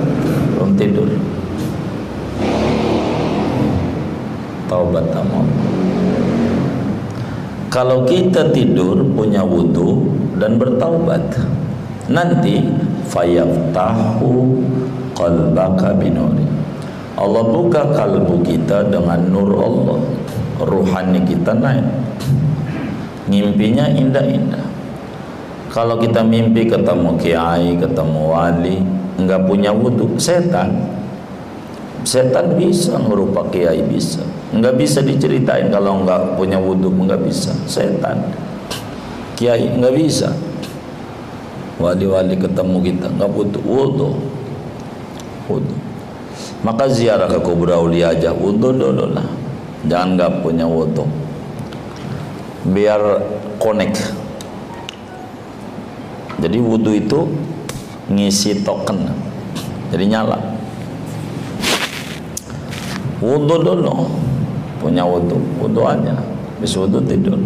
belum 0.55 0.71
tidur. 0.79 1.09
Taubat 4.69 5.09
tamam 5.11 5.49
kalau 7.69 8.09
kita 8.09 8.49
tidur 8.49 9.05
punya 9.13 9.45
wudhu 9.45 10.09
dan 10.41 10.57
bertaubat 10.57 11.21
nanti 12.09 12.65
fayaftahu 13.13 14.57
qalbaka 15.13 15.93
binuri. 15.93 16.49
Allah 17.19 17.45
buka 17.45 17.93
kalbu 17.93 18.41
kita 18.41 18.89
dengan 18.89 19.21
nur 19.29 19.53
Allah. 19.59 20.01
Ruhani 20.59 21.21
kita 21.29 21.53
naik. 21.55 21.87
Ngimpinya 23.29 23.91
indah-indah. 23.93 24.65
Kalau 25.69 26.01
kita 26.01 26.25
mimpi 26.25 26.65
ketemu 26.65 27.21
kiai 27.21 27.77
ketemu 27.77 28.23
wali 28.33 28.81
enggak 29.21 29.45
punya 29.45 29.75
wudhu 29.75 30.17
setan 30.17 30.98
setan 32.09 32.57
bisa 32.57 32.97
merupa 32.97 33.45
kiai 33.53 33.85
bisa. 33.85 34.25
Enggak 34.49 34.81
bisa 34.81 35.05
diceritain 35.05 35.69
kalau 35.69 36.01
enggak 36.01 36.41
punya 36.41 36.57
wudhu 36.57 36.89
enggak 36.89 37.21
bisa. 37.21 37.53
Setan. 37.69 38.33
Kiai 39.37 39.69
enggak 39.69 39.93
bisa. 39.93 40.33
Wali-wali 41.77 42.41
ketemu 42.41 42.77
kita 42.81 43.07
enggak 43.13 43.29
butuh 43.29 43.61
wudhu. 43.61 44.09
Wudhu. 45.53 45.77
Maka 46.65 46.89
ziarah 46.89 47.29
ke 47.29 47.45
kubur 47.45 47.69
aulia 47.77 48.17
aja 48.17 48.33
wudhu 48.33 48.73
dulu 48.73 49.05
lah. 49.13 49.29
Jangan 49.85 50.17
enggak 50.17 50.33
punya 50.41 50.65
wudhu. 50.65 51.05
Biar 52.73 53.21
connect 53.61 54.17
jadi 56.39 56.59
wudhu 56.63 56.95
itu 56.95 57.21
ngisi 58.09 58.63
token. 58.63 59.11
Jadi 59.91 60.05
nyala 60.07 60.39
wudhu 63.19 63.57
dulu. 63.63 64.07
Punya 64.79 65.03
wudhu 65.03 65.39
wudhu 65.59 65.83
aja. 65.85 66.15
Habis 66.59 66.75
wudhu 66.79 66.99
tidur. 67.05 67.39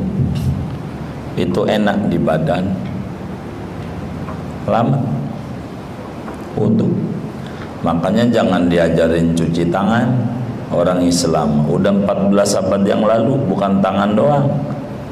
Itu 1.36 1.64
enak 1.64 2.12
di 2.12 2.18
badan. 2.20 2.72
Lama. 4.68 5.00
Wudhu 6.56 6.88
makanya 7.82 8.28
jangan 8.30 8.70
diajarin 8.70 9.34
cuci 9.34 9.68
tangan. 9.72 10.08
Orang 10.72 11.04
Islam. 11.04 11.68
Udah 11.68 11.92
14 11.92 12.60
abad 12.64 12.80
yang 12.88 13.04
lalu 13.04 13.36
bukan 13.44 13.84
tangan 13.84 14.16
doang. 14.16 14.48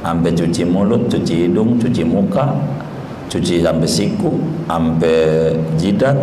Sampai 0.01 0.33
cuci 0.33 0.65
mulut, 0.65 1.13
cuci 1.13 1.45
hidung, 1.45 1.77
cuci 1.77 2.01
muka 2.09 2.57
cuci 3.31 3.63
sampai 3.63 3.87
siku, 3.87 4.35
sampai 4.67 5.55
jidat 5.79 6.19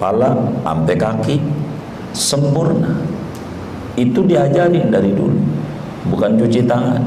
pala, 0.00 0.32
sampai 0.64 0.96
kaki. 0.96 1.36
Sempurna 2.14 2.94
itu 3.94 4.20
diajarin 4.26 4.90
dari 4.90 5.14
dulu. 5.14 5.38
Bukan 6.10 6.36
cuci 6.36 6.66
tangan. 6.66 7.00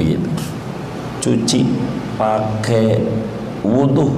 Begitu. 0.00 0.28
Cuci 1.20 1.60
pakai 2.16 2.98
wudhu. 3.62 4.16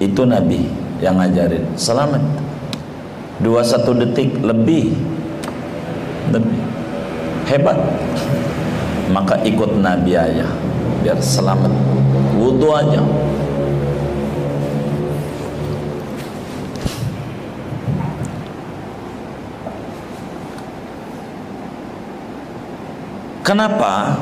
Itu 0.00 0.24
Nabi 0.24 0.68
yang 1.00 1.20
ngajarin. 1.20 1.64
Selamat. 1.76 2.20
Dua 3.40 3.64
satu 3.64 3.96
detik 3.96 4.36
lebih. 4.44 4.92
Lebih. 6.32 6.60
Hebat. 7.48 7.78
Maka 9.10 9.40
ikut 9.42 9.80
Nabi 9.80 10.12
aja. 10.14 10.46
Biar 11.00 11.18
selamat. 11.18 11.72
Wudhu 12.36 12.68
aja 12.76 13.00
Kenapa? 23.40 24.20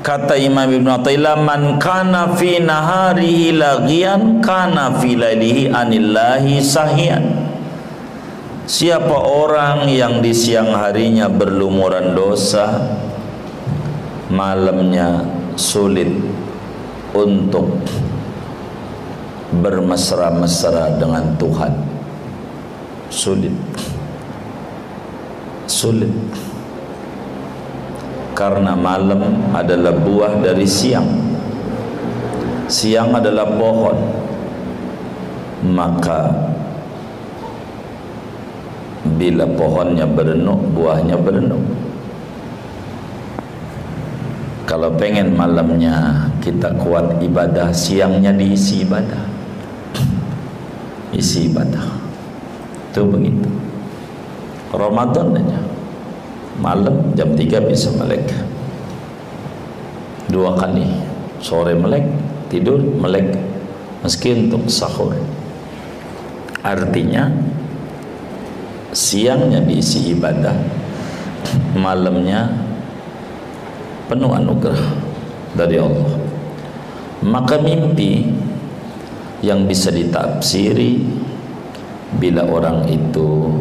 Kata 0.00 0.32
Imam 0.32 0.64
Ibn 0.64 0.88
Atta'illah 0.96 1.44
Man 1.44 1.76
kana 1.76 2.32
fi 2.32 2.56
naharihi 2.56 3.52
lagian 3.52 4.40
Kana 4.40 4.96
fi 4.96 5.12
lailihi 5.12 5.68
anillahi 5.68 6.56
sahian 6.64 7.36
Siapa 8.64 9.12
orang 9.12 9.84
yang 9.92 10.24
di 10.24 10.32
siang 10.32 10.72
harinya 10.72 11.28
berlumuran 11.28 12.16
dosa 12.16 12.80
Malamnya 14.32 15.20
sulit 15.60 16.08
untuk 17.10 17.82
bermesra-mesra 19.50 20.94
dengan 20.94 21.34
Tuhan. 21.34 21.74
Sulit. 23.10 23.54
Sulit 25.66 26.14
karena 28.40 28.72
malam 28.72 29.52
adalah 29.52 29.92
buah 29.92 30.40
dari 30.40 30.64
siang. 30.64 31.04
Siang 32.72 33.12
adalah 33.12 33.44
pohon. 33.52 34.00
Maka 35.60 36.32
bila 39.20 39.44
pohonnya 39.44 40.08
berenuk 40.08 40.56
buahnya 40.72 41.20
berenuk. 41.20 41.60
Kalau 44.64 44.96
pengen 44.96 45.36
malamnya 45.36 46.24
kita 46.40 46.72
kuat 46.80 47.20
ibadah 47.20 47.68
siangnya 47.76 48.32
diisi 48.32 48.88
ibadah. 48.88 49.20
Isi 51.12 51.52
ibadah. 51.52 51.84
Itu 52.88 53.04
begitu. 53.04 53.50
Ramadan 54.72 55.36
aja 55.36 55.60
malam 56.60 57.16
jam 57.16 57.32
3 57.32 57.64
bisa 57.66 57.90
melek. 57.96 58.28
Dua 60.28 60.54
kali. 60.54 60.86
Sore 61.40 61.72
melek 61.72 62.04
tidur 62.52 62.78
melek. 62.78 63.34
Meski 64.04 64.36
untuk 64.36 64.68
sahur. 64.68 65.16
Artinya 66.60 67.32
siangnya 68.92 69.64
diisi 69.64 70.12
ibadah 70.12 70.52
malamnya 71.78 72.52
penuh 74.10 74.30
anugerah 74.34 74.84
dari 75.56 75.76
Allah. 75.80 76.12
Maka 77.20 77.60
mimpi 77.60 78.28
yang 79.40 79.64
bisa 79.64 79.92
ditafsiri 79.92 81.00
bila 82.16 82.44
orang 82.44 82.88
itu 82.90 83.60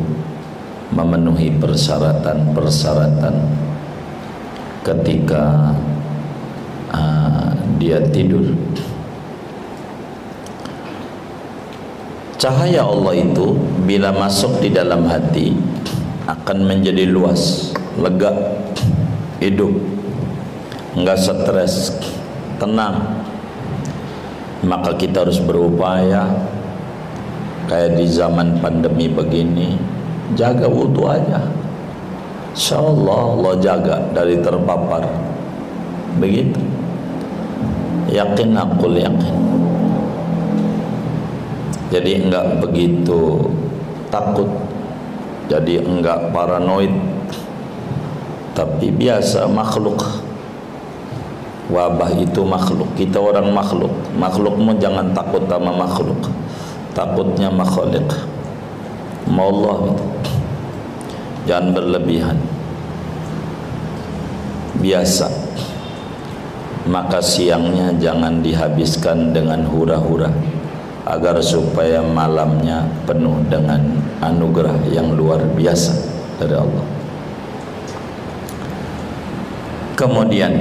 memenuhi 0.90 1.54
persyaratan-persyaratan 1.62 3.36
ketika 4.82 5.74
uh, 6.90 7.54
dia 7.78 8.02
tidur. 8.10 8.50
Cahaya 12.40 12.88
Allah 12.88 13.20
itu 13.20 13.60
bila 13.84 14.16
masuk 14.16 14.64
di 14.64 14.72
dalam 14.72 15.04
hati 15.06 15.52
akan 16.24 16.58
menjadi 16.64 17.04
luas 17.04 17.76
lega 18.00 18.32
hidup 19.44 19.76
enggak 20.96 21.20
stres 21.20 22.00
tenang. 22.58 23.28
Maka 24.64 24.96
kita 24.96 25.24
harus 25.24 25.40
berupaya 25.40 26.28
kayak 27.68 27.96
di 27.96 28.08
zaman 28.08 28.60
pandemi 28.60 29.08
begini 29.08 29.99
jaga 30.38 30.70
wudhu 30.70 31.10
aja. 31.10 31.42
Insyaallah 32.54 33.20
Allah 33.40 33.54
jaga 33.62 33.96
dari 34.14 34.36
terpapar. 34.42 35.06
Begitu. 36.20 36.60
Yakin 38.10 38.58
aku 38.58 38.90
yakin. 38.98 39.36
Jadi 41.90 42.12
enggak 42.26 42.62
begitu 42.62 43.50
takut. 44.14 44.50
Jadi 45.50 45.82
enggak 45.82 46.30
paranoid. 46.34 46.92
Tapi 48.54 48.92
biasa 48.92 49.48
makhluk. 49.50 50.04
Wabah 51.70 52.12
itu 52.18 52.42
makhluk. 52.42 52.90
Kita 52.98 53.22
orang 53.22 53.54
makhluk. 53.54 53.94
Makhlukmu 54.18 54.82
jangan 54.82 55.14
takut 55.14 55.46
sama 55.46 55.70
makhluk. 55.70 56.18
Takutnya 56.98 57.54
makhluk 57.54 58.10
mau 59.30 59.54
Allah 59.54 59.94
itu 59.94 60.06
jangan 61.50 61.74
berlebihan. 61.74 62.38
Biasa. 64.80 65.28
Maka 66.90 67.22
siangnya 67.22 67.94
jangan 68.02 68.42
dihabiskan 68.42 69.30
dengan 69.36 69.62
hura-hura 69.68 70.32
agar 71.06 71.38
supaya 71.42 72.02
malamnya 72.02 72.86
penuh 73.06 73.42
dengan 73.46 73.82
anugerah 74.22 74.78
yang 74.90 75.14
luar 75.14 75.42
biasa 75.54 75.94
dari 76.42 76.56
Allah. 76.56 76.86
Kemudian 80.00 80.54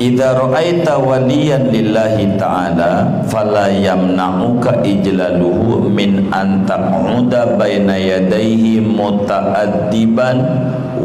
Idza 0.00 0.32
ra'aita 0.32 0.96
waliyan 0.96 1.68
lillahi 1.68 2.40
ta'ala 2.40 3.20
fala 3.28 3.68
yamna'uka 3.68 4.80
ijlaluhu 4.80 5.92
min 5.92 6.32
an 6.32 6.64
taq'uda 6.64 7.60
baina 7.60 8.00
yadayhi 8.00 8.80
muta'addiban 8.80 10.40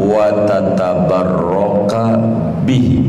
wa 0.00 0.48
tatabarraka 0.48 2.24
bihi. 2.64 3.04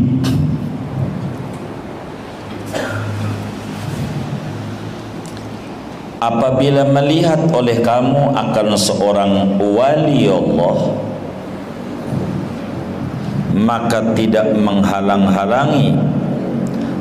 Apabila 6.20 6.84
melihat 6.84 7.48
oleh 7.56 7.80
kamu 7.80 8.36
akan 8.36 8.76
seorang 8.76 9.56
wali 9.56 10.28
Allah 10.28 10.76
maka 13.58 14.14
tidak 14.14 14.54
menghalang-halangi 14.54 15.98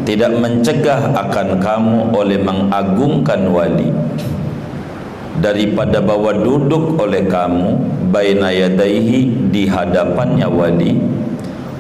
tidak 0.07 0.39
mencegah 0.39 1.11
akan 1.19 1.59
kamu 1.59 2.15
oleh 2.15 2.39
mengagungkan 2.39 3.51
wali. 3.51 3.91
Daripada 5.43 6.01
bawa 6.01 6.33
duduk 6.41 6.97
oleh 6.97 7.27
kamu 7.27 7.77
baina 8.09 8.55
yadaihi 8.55 9.51
di 9.53 9.69
hadapannya 9.69 10.49
wali 10.49 10.97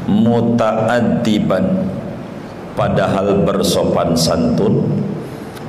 muta'addiban 0.05 1.65
padahal 2.77 3.47
bersopan 3.49 4.12
santun 4.12 4.85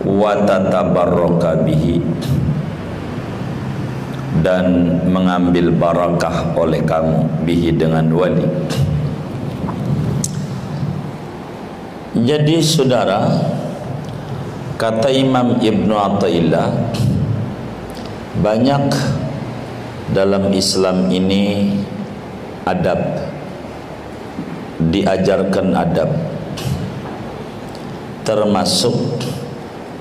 wa 0.04 0.36
tatabarraka 0.44 1.64
bihi 1.64 2.04
dan 4.44 5.00
mengambil 5.08 5.72
barakah 5.72 6.52
oleh 6.60 6.84
kamu 6.84 7.24
bihi 7.48 7.72
dengan 7.72 8.12
wali 8.12 8.44
Jadi 12.18 12.58
saudara 12.66 13.30
Kata 14.78 15.14
Imam 15.14 15.62
Ibn 15.62 15.90
Atta'illah 15.90 16.70
Banyak 18.42 18.86
Dalam 20.18 20.50
Islam 20.50 21.14
ini 21.14 21.78
Adab 22.66 23.02
Diajarkan 24.82 25.78
adab 25.78 26.10
Termasuk 28.26 28.98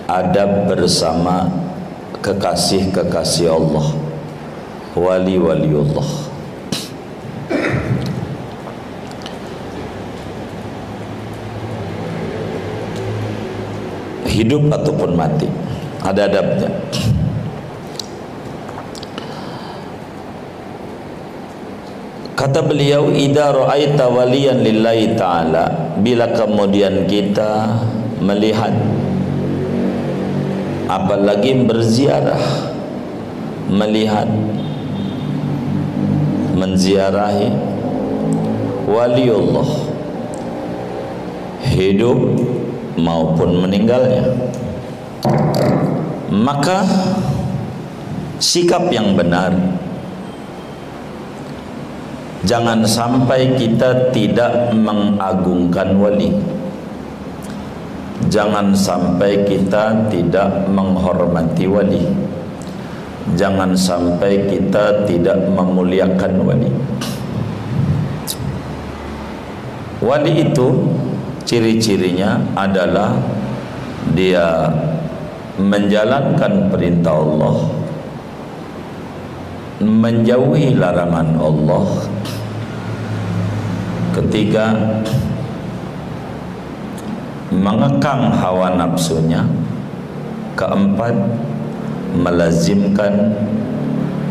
adab 0.07 0.70
bersama 0.70 1.50
kekasih-kekasih 2.22 3.50
Allah 3.50 3.87
wali-wali 4.94 5.70
Allah 5.70 6.26
hidup 14.37 14.68
ataupun 14.68 15.16
mati. 15.16 15.49
Ada 16.05 16.29
adabnya. 16.29 16.70
Kata 22.37 22.61
beliau 22.61 23.09
idza 23.16 23.49
ra'aita 23.49 24.12
waliyan 24.12 24.61
lillahi 24.61 25.16
ta'ala 25.16 25.96
bila 26.05 26.29
kemudian 26.37 27.09
kita 27.09 27.81
melihat 28.20 28.77
apalagi 30.85 31.64
berziarah 31.64 32.44
melihat 33.72 34.29
menziarahi 36.55 37.51
wali 38.87 39.27
Allah 39.33 39.68
hidup 41.72 42.36
maupun 42.98 43.62
meninggalnya. 43.62 44.24
Maka 46.32 46.85
sikap 48.42 48.90
yang 48.92 49.16
benar 49.16 49.54
Jangan 52.46 52.87
sampai 52.87 53.59
kita 53.59 54.14
tidak 54.14 54.70
mengagungkan 54.70 55.98
wali. 55.98 56.30
Jangan 58.30 58.70
sampai 58.70 59.42
kita 59.42 60.06
tidak 60.06 60.70
menghormati 60.70 61.66
wali. 61.66 62.06
Jangan 63.35 63.74
sampai 63.74 64.46
kita 64.46 65.02
tidak 65.11 65.42
memuliakan 65.59 66.32
wali. 66.46 66.70
Wali 69.98 70.32
itu 70.46 70.87
ciri-cirinya 71.46 72.42
adalah 72.59 73.14
Dia 74.12 74.66
menjalankan 75.56 76.68
perintah 76.68 77.14
Allah 77.14 77.56
Menjauhi 79.76 80.72
larangan 80.74 81.37
Allah. 81.38 81.87
Ketiga 84.12 84.72
Mengekang 87.52 88.35
hawa 88.35 88.74
nafsunya. 88.74 89.46
Keempat 90.59 91.14
Melazimkan 92.16 93.37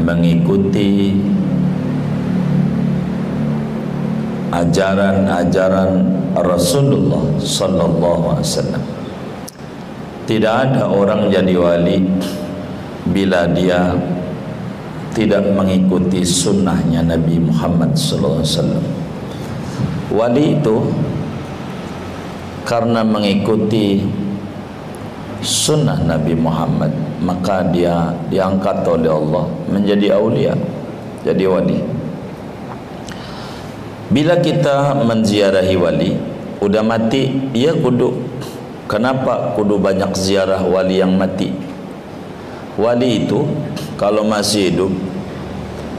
Mengikuti 0.02 1.16
Ajaran-ajaran 4.50 6.25
Rasulullah 6.36 7.24
Sallallahu 7.40 8.24
Alaihi 8.36 8.48
Wasallam. 8.48 8.84
Tidak 10.26 10.54
ada 10.54 10.90
orang 10.90 11.30
jadi 11.30 11.54
wali 11.54 12.02
Bila 13.14 13.46
dia 13.54 13.94
Tidak 15.14 15.54
mengikuti 15.54 16.26
sunnahnya 16.26 17.06
Nabi 17.06 17.40
Muhammad 17.40 17.96
Sallallahu 17.96 18.42
Alaihi 18.44 18.52
Wasallam. 18.52 18.86
Wali 20.12 20.46
itu 20.60 20.76
karena 22.66 23.06
mengikuti 23.06 24.02
sunnah 25.46 26.02
Nabi 26.02 26.34
Muhammad 26.34 26.90
maka 27.22 27.62
dia 27.70 28.10
diangkat 28.34 28.82
oleh 28.90 29.14
Allah 29.14 29.46
menjadi 29.70 30.18
aulia 30.18 30.58
jadi 31.22 31.46
wali 31.46 31.78
bila 34.10 34.38
kita 34.38 34.94
menziarahi 35.02 35.76
wali 35.78 36.36
udah 36.62 36.84
mati 36.86 37.52
ia 37.54 37.74
kudu. 37.74 38.34
Kenapa 38.86 39.58
kudu 39.58 39.82
banyak 39.82 40.14
ziarah 40.14 40.62
wali 40.62 41.02
yang 41.02 41.18
mati? 41.18 41.50
Wali 42.78 43.26
itu 43.26 43.42
kalau 43.98 44.22
masih 44.22 44.70
hidup 44.70 44.94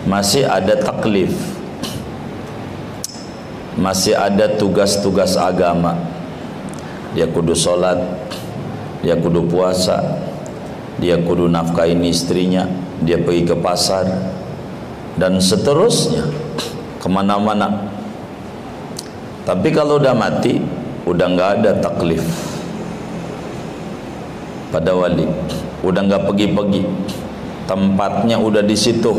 masih 0.07 0.47
ada 0.47 0.79
taklif. 0.79 1.35
Masih 3.77 4.15
ada 4.17 4.49
tugas-tugas 4.55 5.35
agama. 5.35 5.99
Dia 7.19 7.27
kudu 7.27 7.59
solat 7.59 7.99
dia 9.03 9.15
kudu 9.15 9.47
puasa 9.47 10.03
dia 10.97 11.21
kudu 11.21 11.47
nafkahin 11.47 12.01
istrinya 12.09 12.65
dia 13.05 13.21
pergi 13.21 13.45
ke 13.51 13.57
pasar 13.59 14.07
dan 15.19 15.43
seterusnya. 15.43 16.23
Ke 17.03 17.07
mana-mana 17.11 17.96
tapi 19.47 19.71
kalau 19.71 20.03
udah 20.03 20.11
mati 20.11 20.59
udah 21.07 21.27
nggak 21.31 21.51
ada 21.63 21.71
taklif. 21.79 22.27
Pada 24.75 24.91
wali. 24.91 25.23
Udah 25.87 26.03
nggak 26.03 26.27
pergi-pergi. 26.27 26.83
Tempatnya 27.71 28.43
udah 28.43 28.67
di 28.67 28.75
situ. 28.75 29.15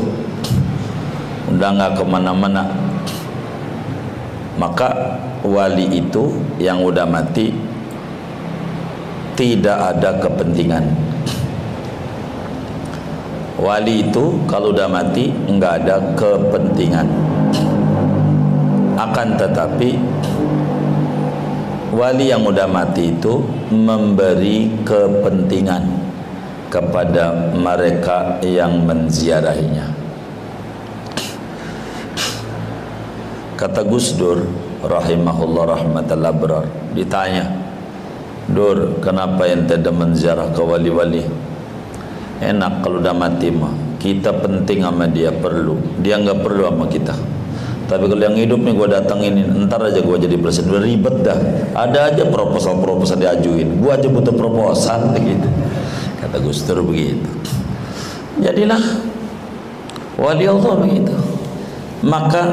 Udah 1.47 1.69
nggak 1.71 1.91
ke 1.95 2.03
mana-mana. 2.03 2.67
Maka 4.59 5.15
wali 5.47 5.95
itu 5.95 6.43
yang 6.59 6.83
udah 6.83 7.07
mati 7.07 7.55
tidak 9.39 9.95
ada 9.95 10.19
kepentingan. 10.19 10.91
Wali 13.55 14.11
itu 14.11 14.43
kalau 14.43 14.75
udah 14.75 14.91
mati 14.91 15.31
enggak 15.47 15.87
ada 15.87 16.03
kepentingan 16.19 17.07
akan 18.97 19.37
tetapi 19.37 19.93
wali 21.93 22.33
yang 22.33 22.41
udah 22.49 22.65
mati 22.65 23.13
itu 23.13 23.45
memberi 23.69 24.73
kepentingan 24.81 25.85
kepada 26.73 27.53
mereka 27.53 28.41
yang 28.41 28.83
menziarahinya. 28.83 29.93
Kata 33.57 33.81
Gus 33.85 34.17
Dur 34.17 34.45
rahimahullah 34.85 35.63
rahmatullah 35.73 36.33
berar 36.33 36.65
ditanya 36.93 37.49
Dur 38.45 39.01
kenapa 39.01 39.49
ente 39.49 39.77
demen 39.81 40.13
ziarah 40.13 40.49
ke 40.53 40.61
wali-wali? 40.61 41.25
Enak 42.37 42.85
kalau 42.85 43.01
udah 43.01 43.15
mati 43.17 43.49
mah. 43.49 43.73
Kita 43.97 44.29
penting 44.29 44.85
sama 44.85 45.09
dia 45.09 45.33
perlu. 45.33 45.73
Dia 45.99 46.21
enggak 46.21 46.45
perlu 46.45 46.69
sama 46.69 46.85
kita 46.85 47.36
tapi 47.87 48.11
kalau 48.11 48.19
yang 48.19 48.35
hidup 48.35 48.59
nih 48.59 48.73
gue 48.75 48.87
datangin 48.91 49.33
ntar 49.65 49.79
aja 49.87 50.03
gue 50.03 50.17
jadi 50.19 50.35
presiden. 50.35 50.75
Udah 50.75 50.83
ribet 50.83 51.15
dah. 51.23 51.39
Ada 51.71 52.13
aja 52.13 52.23
proposal-proposal 52.27 53.15
diajuin. 53.23 53.79
Gue 53.79 53.91
aja 53.95 54.11
butuh 54.11 54.35
proposal 54.35 55.11
gitu. 55.17 55.49
Kata 56.19 56.37
Gus 56.43 56.67
Dur 56.67 56.83
begitu. 56.83 57.23
Jadilah 58.43 58.83
wali 60.19 60.45
Allah 60.45 60.73
begitu. 60.83 61.15
Maka 62.03 62.43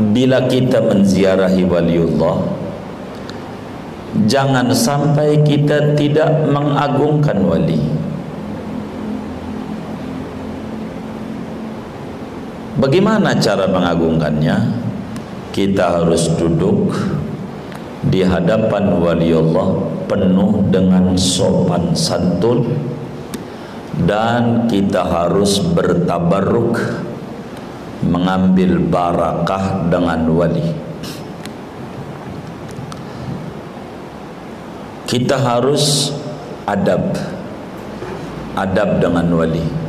bila 0.00 0.48
kita 0.48 0.80
menziarahi 0.80 1.62
waliullah 1.68 2.36
jangan 4.28 4.72
sampai 4.72 5.40
kita 5.44 5.96
tidak 5.96 6.48
mengagungkan 6.48 7.40
wali 7.44 7.80
bagaimana 12.82 13.38
cara 13.38 13.70
mengagungkannya? 13.70 14.82
Kita 15.54 16.02
harus 16.02 16.26
duduk 16.34 16.90
di 18.02 18.26
hadapan 18.26 18.98
waliullah 18.98 19.78
penuh 20.10 20.66
dengan 20.74 21.14
sopan 21.14 21.94
santun. 21.94 22.90
Dan 23.92 24.66
kita 24.66 25.04
harus 25.04 25.60
bertabarruk 25.60 26.80
mengambil 28.02 28.80
barakah 28.82 29.86
dengan 29.86 30.26
wali. 30.32 30.64
Kita 35.06 35.36
harus 35.36 36.08
adab 36.64 37.12
adab 38.56 38.96
dengan 38.96 39.28
wali 39.36 39.81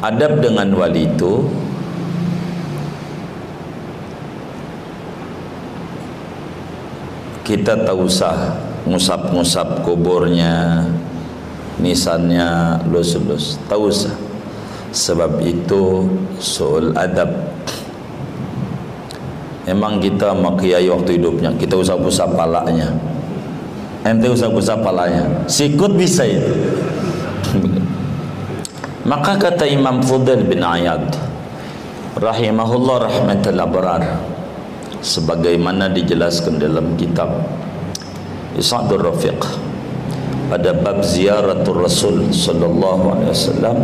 adab 0.00 0.40
dengan 0.40 0.72
wali 0.72 1.04
itu 1.08 1.44
kita 7.44 7.84
tak 7.84 7.96
usah 7.96 8.56
ngusap-ngusap 8.88 9.84
kuburnya 9.84 10.88
nisannya 11.80 12.80
lus-lus. 12.88 13.60
Tak 13.68 13.80
usah 13.80 14.14
sebab 14.92 15.40
itu 15.44 16.08
soal 16.40 16.92
adab. 16.96 17.28
Emang 19.68 20.00
kita 20.00 20.34
makiai 20.34 20.88
waktu 20.88 21.20
hidupnya 21.20 21.52
Kita 21.54 21.78
usah-usah 21.78 22.26
palaknya. 22.32 22.90
Ente 24.00 24.32
usap-usap 24.32 24.80
palanya 24.80 25.28
sikut 25.44 25.92
bisa 25.92 26.24
itu 26.24 26.56
maka 29.08 29.40
kata 29.40 29.64
Imam 29.64 30.04
Fudail 30.04 30.44
bin 30.44 30.60
Ayad 30.60 31.08
rahimahullah 32.20 33.08
rahmatul 33.08 33.56
abrar 33.56 34.04
sebagaimana 35.00 35.88
dijelaskan 35.88 36.60
dalam 36.60 36.92
kitab 37.00 37.32
Isadur 38.60 39.00
Rafiq 39.00 39.40
pada 40.52 40.74
bab 40.76 41.00
ziaratul 41.00 41.80
Rasul 41.80 42.28
sallallahu 42.34 43.04
alaihi 43.14 43.30
wasallam. 43.32 43.76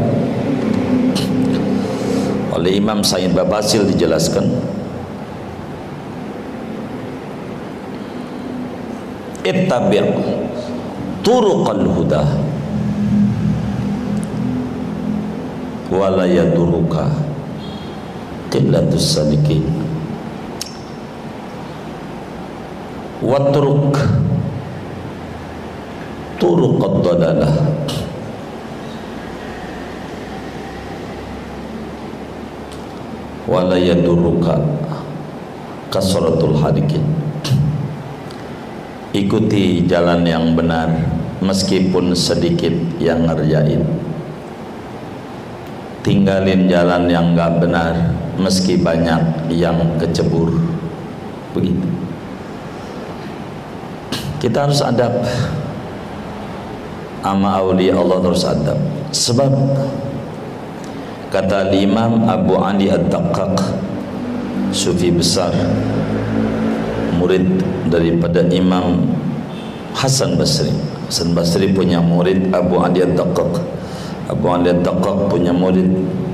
Oleh 2.52 2.72
Imam 2.76 3.00
Said 3.06 3.32
Babasil 3.36 3.86
dijelaskan 3.86 4.48
ittabi' 9.46 10.02
turuqal 11.22 11.86
huda 11.86 12.45
wala 15.92 16.26
yaduruka 16.26 17.06
qillatus 18.50 19.18
sadiqin 19.18 19.62
watruk 23.22 23.94
turuqad 26.36 26.94
dalalah. 27.00 27.54
Wala 33.46 33.78
yaduruka 33.78 34.58
kasratul 35.86 36.58
hadikin 36.58 37.00
ikuti 39.14 39.86
jalan 39.86 40.26
yang 40.26 40.52
benar 40.52 40.92
meskipun 41.40 42.12
sedikit 42.12 42.74
yang 42.98 43.24
ngerjain 43.24 43.86
tinggalin 46.06 46.70
jalan 46.70 47.10
yang 47.10 47.34
enggak 47.34 47.58
benar 47.58 48.14
meski 48.38 48.78
banyak 48.78 49.50
yang 49.50 49.74
kecebur. 49.98 50.54
Begitu. 51.50 51.88
Kita 54.38 54.70
harus 54.70 54.78
adab. 54.86 55.26
Ama 57.26 57.58
awliya 57.58 57.98
Allah 57.98 58.22
harus 58.22 58.46
adab. 58.46 58.78
Sebab 59.10 59.50
kata 61.34 61.74
Imam 61.74 62.22
Abu 62.30 62.54
Ali 62.54 62.86
Ad-Daqqaq 62.86 63.58
sufi 64.70 65.10
besar 65.10 65.50
murid 67.18 67.42
daripada 67.90 68.46
Imam 68.54 69.10
Hasan 69.96 70.38
Basri. 70.38 70.70
Hasan 71.10 71.34
Basri 71.34 71.74
punya 71.74 71.98
murid 71.98 72.54
Abu 72.54 72.78
Ali 72.78 73.02
Ad-Daqqaq 73.02 73.58
Abu 74.26 74.46
Ali 74.50 74.74
Ad-Daqqaq 74.74 75.30
punya 75.30 75.54
murid 75.54 75.86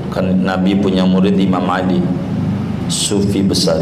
kan 0.09 0.25
Nabi 0.25 0.77
punya 0.77 1.05
murid 1.05 1.37
Imam 1.37 1.65
Ali 1.69 2.01
sufi 2.89 3.45
besar. 3.45 3.77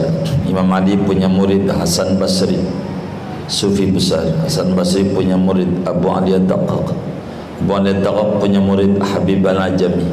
Imam 0.48 0.68
Ali 0.72 1.00
punya 1.00 1.32
murid 1.32 1.68
Hasan 1.72 2.20
Basri 2.20 2.60
sufi 3.48 3.88
besar. 3.88 4.28
Hasan 4.44 4.76
Basri 4.76 5.08
punya 5.16 5.40
murid 5.40 5.88
Abu 5.88 6.12
Ali 6.12 6.36
Ad-Daqqaq 6.36 6.92
Abu 7.64 7.72
Ali 7.72 7.96
Ad-Daqqaq 7.96 8.30
punya 8.44 8.60
murid 8.60 9.00
Habib 9.00 9.48
Al-Ajami. 9.48 10.08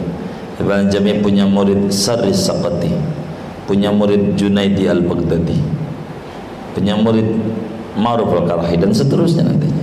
Habib 0.62 0.70
Al-Ajami 0.70 1.12
punya 1.18 1.44
murid 1.48 1.90
Sarri 1.90 2.30
Saqati. 2.30 2.94
Punya 3.66 3.90
murid 3.90 4.38
Junaidi 4.38 4.86
Al-Baghdadi. 4.86 5.58
Punya 6.78 6.94
murid 6.94 7.26
Ma'ruf 7.98 8.30
al-Karahi 8.30 8.78
dan 8.78 8.94
seterusnya 8.94 9.42
nantinya 9.42 9.77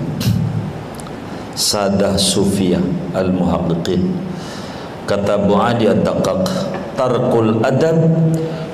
Sadah 1.55 2.19
Sufiyah 2.19 2.83
Al-Muhaqqiqin. 3.15 4.11
Kata 5.07 5.39
Bu 5.39 5.55
Adi 5.55 5.87
Ad-Daqaq 5.87 6.43
tarkul 6.99 7.63
adab 7.63 7.95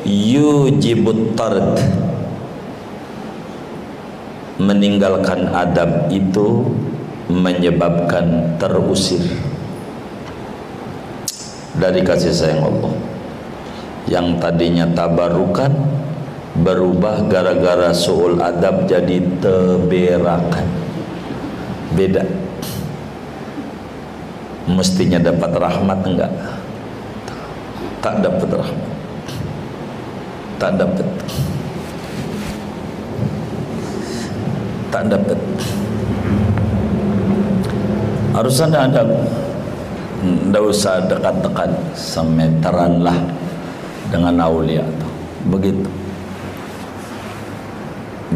yujibut 0.02 1.38
tard. 1.38 1.78
Meninggalkan 4.58 5.54
adab 5.54 6.10
itu 6.10 6.66
menyebabkan 7.30 8.58
terusir 8.58 9.22
dari 11.78 12.02
kasih 12.02 12.34
sayang 12.34 12.66
Allah. 12.66 12.94
Yang 14.10 14.28
tadinya 14.42 14.90
tabarukan 14.90 15.70
berubah 16.58 17.30
gara-gara 17.30 17.94
suul 17.94 18.42
adab 18.42 18.90
jadi 18.90 19.22
teberakan. 19.38 20.66
Beda 21.94 22.26
mestinya 24.70 25.18
dapat 25.18 25.52
rahmat 25.58 26.00
enggak? 26.06 26.32
Tak 28.02 28.16
dapat 28.22 28.50
rahmat. 28.50 28.92
Tak 30.58 30.72
dapat. 30.78 31.08
Tak 34.92 35.04
dapat. 35.10 35.40
Harus 38.34 38.58
ada. 38.62 38.90
Adab 38.90 39.10
tidak 40.22 40.64
usah 40.70 41.02
dekat-dekat 41.10 41.72
semeteran 41.98 43.02
lah 43.02 43.18
dengan 44.14 44.38
aulia 44.38 44.86
begitu. 45.50 45.90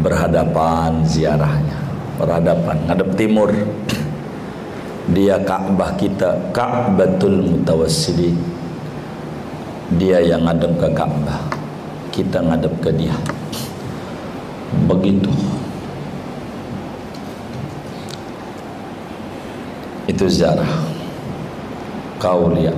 Berhadapan 0.02 1.06
ziarahnya. 1.06 1.78
Berhadapan 2.18 2.76
ngadep 2.90 3.10
timur 3.14 3.50
dia 5.12 5.38
Ka'bah 5.42 5.94
kita 5.94 6.34
Ka'batul 6.50 7.44
Mutawassili 7.46 8.34
dia 9.94 10.18
yang 10.18 10.42
ngadep 10.42 10.74
ke 10.82 10.88
Ka'bah 10.90 11.56
kita 12.16 12.40
ngadep 12.40 12.72
ke 12.80 12.90
dia. 12.96 13.12
Begitu. 14.88 15.28
Itu 20.08 20.24
ziarah 20.32 20.70
kau 22.16 22.48
lihat 22.56 22.72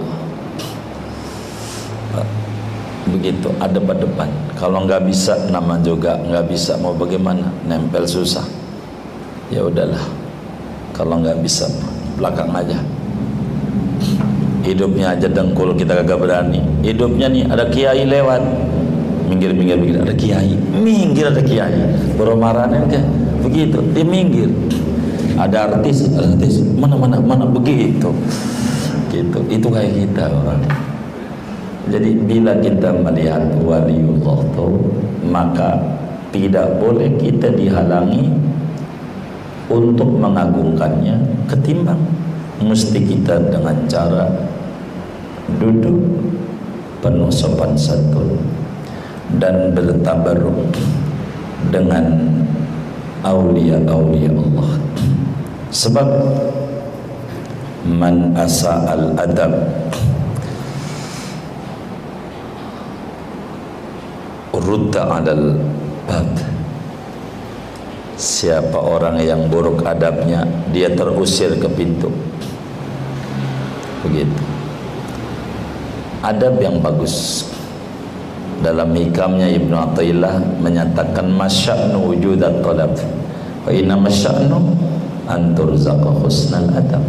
begitu 3.08 3.48
pada 3.56 3.78
depan 3.80 4.28
kalau 4.58 4.84
nggak 4.84 5.06
bisa 5.06 5.38
nama 5.54 5.78
juga 5.78 6.18
nggak 6.18 6.50
bisa. 6.50 6.74
Mau 6.82 6.96
bagaimana? 6.98 7.46
Nempel 7.62 8.08
susah. 8.10 8.44
Ya 9.54 9.62
udahlah. 9.62 10.02
Kalau 10.96 11.22
nggak 11.22 11.38
bisa 11.46 11.70
belakang 12.18 12.50
aja. 12.50 12.78
Hidupnya 14.66 15.16
aja 15.16 15.30
dengkul 15.30 15.72
kita 15.78 16.02
kagak 16.02 16.18
berani. 16.18 16.60
Hidupnya 16.84 17.30
nih 17.30 17.44
ada 17.48 17.64
kiai 17.70 18.04
lewat. 18.04 18.42
Minggir 19.30 19.54
minggir. 19.54 19.78
Minggir 19.78 19.98
ada 20.04 20.14
kiai. 20.18 20.52
Minggir 20.74 21.24
ada 21.32 21.40
kiai. 21.40 21.78
Beromaranan 22.18 22.90
kan 22.90 23.04
begitu. 23.40 23.80
Dia 23.96 24.04
minggir. 24.04 24.50
Ada 25.38 25.72
artis 25.72 26.10
ada 26.10 26.34
artis. 26.34 26.60
Mana 26.76 26.98
mana 26.98 27.16
mana 27.22 27.46
begitu. 27.46 28.12
Gitu. 29.08 29.38
Itu 29.48 29.66
kayak 29.72 29.94
kita 29.94 30.28
orang. 30.28 30.62
Jadi 31.88 32.10
bila 32.28 32.52
kita 32.60 32.92
melihat 32.92 33.48
waliullah 33.64 34.44
itu 34.44 34.68
maka 35.24 35.80
tidak 36.28 36.76
boleh 36.76 37.08
kita 37.16 37.48
dihalangi 37.56 38.28
untuk 39.68 40.08
mengagungkannya 40.08 41.16
ketimbang 41.48 42.00
mesti 42.58 42.98
kita 43.04 43.38
dengan 43.52 43.76
cara 43.86 44.26
duduk 45.60 45.96
penuh 47.04 47.30
sopan 47.30 47.76
santun 47.78 48.36
dan 49.38 49.70
bertabaruk 49.76 50.72
dengan 51.68 52.04
aulia-aulia 53.22 54.32
Allah. 54.32 54.70
Sebab 55.68 56.08
man 57.84 58.32
asa 58.34 58.88
al 58.88 59.12
adab 59.20 59.52
rudda 64.68 65.02
alal 65.06 65.56
bab 66.04 66.57
siapa 68.18 68.74
orang 68.74 69.22
yang 69.22 69.46
buruk 69.46 69.86
adabnya 69.86 70.42
dia 70.74 70.90
terusir 70.90 71.54
ke 71.54 71.70
pintu. 71.70 72.10
Begitu. 74.02 74.42
Adab 76.26 76.58
yang 76.58 76.82
bagus. 76.82 77.46
Dalam 78.58 78.90
hikamnya 78.90 79.46
Ibnu 79.54 79.70
Athaillah 79.70 80.42
menyatakan 80.58 81.30
masya'nu 81.30 82.10
wujudat 82.10 82.58
talab. 82.58 82.90
Wa 83.62 83.70
inna 83.70 83.94
masya'nu 83.94 84.58
anturzaqa 85.30 86.10
husnal 86.18 86.66
adab. 86.74 87.06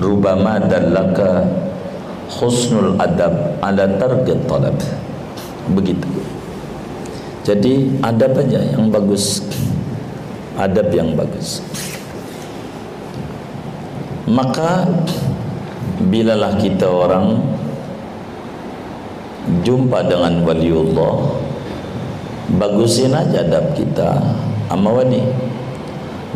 Rubama 0.00 0.56
dallaka 0.64 1.44
husnul 2.40 2.96
adab 2.96 3.60
ala 3.60 3.84
target 4.00 4.40
talab. 4.48 4.76
Begitu 5.76 6.08
jadi 7.40 7.88
adab 8.04 8.36
aja 8.36 8.60
yang 8.76 8.92
bagus. 8.92 9.40
Adab 10.60 10.92
yang 10.92 11.16
bagus. 11.16 11.64
Maka 14.28 14.84
bilalah 16.04 16.60
kita 16.60 16.84
orang 16.84 17.40
jumpa 19.64 20.04
dengan 20.04 20.44
waliullah 20.44 21.16
bagusin 22.60 23.16
aja 23.16 23.40
adab 23.40 23.72
kita 23.72 24.20
sama 24.68 25.00
wali. 25.00 25.24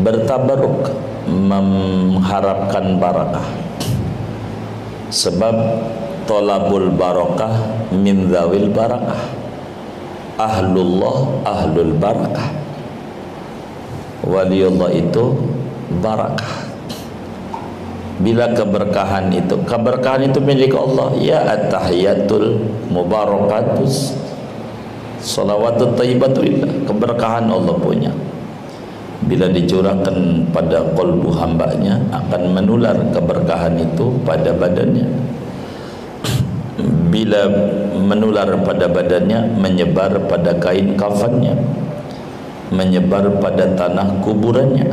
Bertabaruk 0.01 0.91
mengharapkan 1.29 2.99
barakah. 2.99 3.47
Sebab 5.13 5.55
tolabul 6.27 6.91
barakah 6.97 7.55
min 7.95 8.27
zawil 8.33 8.73
barakah 8.73 9.44
ahlullah 10.39 11.45
ahlul 11.47 11.95
barakah. 11.99 12.51
Waliullah 14.25 14.91
itu 14.95 15.37
barakah. 16.01 16.73
Bila 18.15 18.47
keberkahan 18.55 19.29
itu 19.35 19.59
keberkahan 19.67 20.31
itu 20.31 20.39
milik 20.41 20.73
Allah. 20.73 21.13
Ya 21.19 21.43
at-tahiyatul 21.45 22.63
mubarakatus. 22.89 24.17
Salawatut 25.21 25.97
tayyibatulillah 25.97 26.85
keberkahan 26.85 27.49
Allah 27.49 27.75
punya. 27.77 28.13
Bila 29.25 29.49
dicurahkan 29.49 30.53
pada 30.53 30.85
kolbu 30.93 31.33
hambanya 31.33 31.97
akan 32.13 32.53
menular 32.53 32.93
keberkahan 33.09 33.73
itu 33.81 34.13
pada 34.21 34.53
badannya 34.53 35.09
bila 37.11 37.47
menular 37.95 38.51
pada 38.67 38.91
badannya 38.91 39.55
menyebar 39.55 40.27
pada 40.27 40.59
kain 40.59 40.99
kafannya 40.99 41.55
menyebar 42.75 43.39
pada 43.39 43.71
tanah 43.79 44.19
kuburannya. 44.25 44.91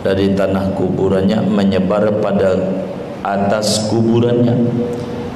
Dari 0.00 0.32
tanah 0.32 0.72
kuburannya 0.72 1.44
menyebar 1.44 2.08
pada 2.24 2.56
atas 3.20 3.84
kuburannya 3.92 4.56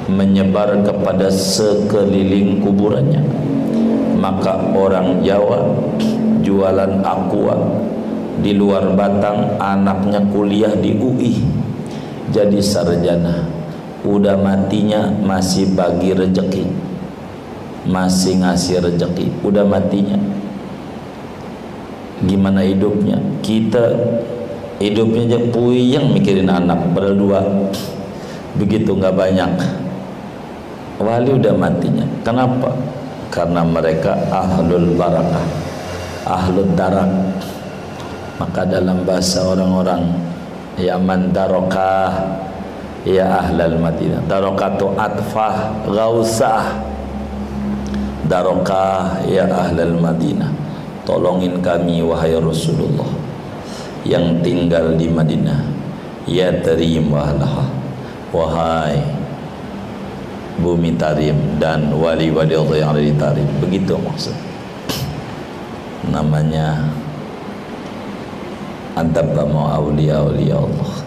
menyebar 0.09 0.81
kepada 0.81 1.29
sekeliling 1.29 2.65
kuburannya. 2.65 3.21
Maka 4.17 4.73
orang 4.73 5.21
Jawa 5.21 5.69
jualan 6.41 7.05
aqua 7.05 7.57
di 8.41 8.57
luar 8.57 8.97
Batang 8.97 9.61
anaknya 9.61 10.25
kuliah 10.33 10.73
di 10.73 10.97
UI 10.97 11.45
jadi 12.35 12.59
sarjana 12.59 13.47
udah 14.05 14.37
matinya 14.37 15.09
masih 15.25 15.73
bagi 15.73 16.13
rezeki 16.13 16.65
masih 17.85 18.41
ngasih 18.41 18.81
rezeki 18.81 19.29
udah 19.45 19.65
matinya. 19.65 20.17
Gimana 22.25 22.65
hidupnya? 22.65 23.21
Kita 23.45 23.93
hidupnya 24.81 25.29
aja 25.29 25.39
puyeng 25.53 26.17
mikirin 26.17 26.49
anak 26.49 26.81
berdua. 26.97 27.45
Begitu 28.57 28.97
nggak 28.97 29.13
banyak. 29.13 29.51
Wali 30.97 31.31
udah 31.37 31.53
matinya. 31.53 32.07
Kenapa? 32.25 32.73
Karena 33.29 33.67
mereka 33.67 34.17
ahlul 34.33 34.97
barakah 34.97 35.45
ahlul 36.25 36.73
darak. 36.73 37.11
Maka 38.41 38.67
dalam 38.67 39.05
bahasa 39.05 39.45
orang-orang 39.45 40.11
ya 40.81 40.97
man 40.99 41.31
darokah 41.31 42.11
ya 43.05 43.45
ahlal 43.45 43.77
madinah. 43.77 44.25
Darokatu 44.25 44.97
atfah 44.97 45.85
gausah 45.85 46.81
darokah 48.25 49.21
ya 49.29 49.45
ahlal 49.47 50.01
madinah. 50.01 50.51
Tolongin 51.05 51.61
kami 51.61 52.01
wahai 52.01 52.33
Rasulullah 52.41 53.13
yang 54.09 54.41
tinggal 54.41 54.97
di 54.97 55.13
Madinah. 55.13 55.61
Ya 56.25 56.49
tarim 56.65 57.13
wahlaha 57.13 57.69
wahai 58.33 58.97
bumi 60.57 60.97
tarim 60.97 61.37
dan 61.61 61.93
wali-wali 61.93 62.57
Allah 62.57 62.77
yang 62.81 62.91
ada 62.97 63.03
di 63.05 63.13
tarim. 63.21 63.45
Begitu 63.61 64.01
maksud. 64.01 64.33
Namanya 66.09 66.89
adab 68.97 69.37
kamu 69.37 69.61
awliya-awliya 69.61 70.57
Allah 70.57 71.04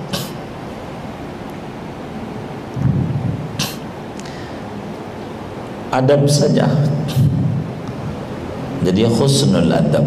adab 5.91 6.27
saja. 6.27 6.67
Jadi 8.83 9.03
khusnul 9.07 9.71
adab. 9.71 10.05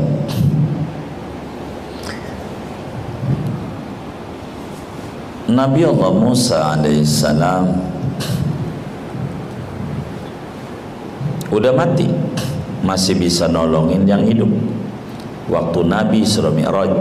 Nabi 5.51 5.83
Allah 5.83 6.11
Musa 6.14 6.78
alaihissalam 6.78 7.74
udah 11.51 11.72
mati 11.74 12.07
masih 12.87 13.18
bisa 13.18 13.51
nolongin 13.51 14.07
yang 14.07 14.22
hidup. 14.22 14.49
Waktu 15.51 15.83
Nabi 15.83 16.22
Surah 16.22 16.55
Mi'raj 16.55 16.95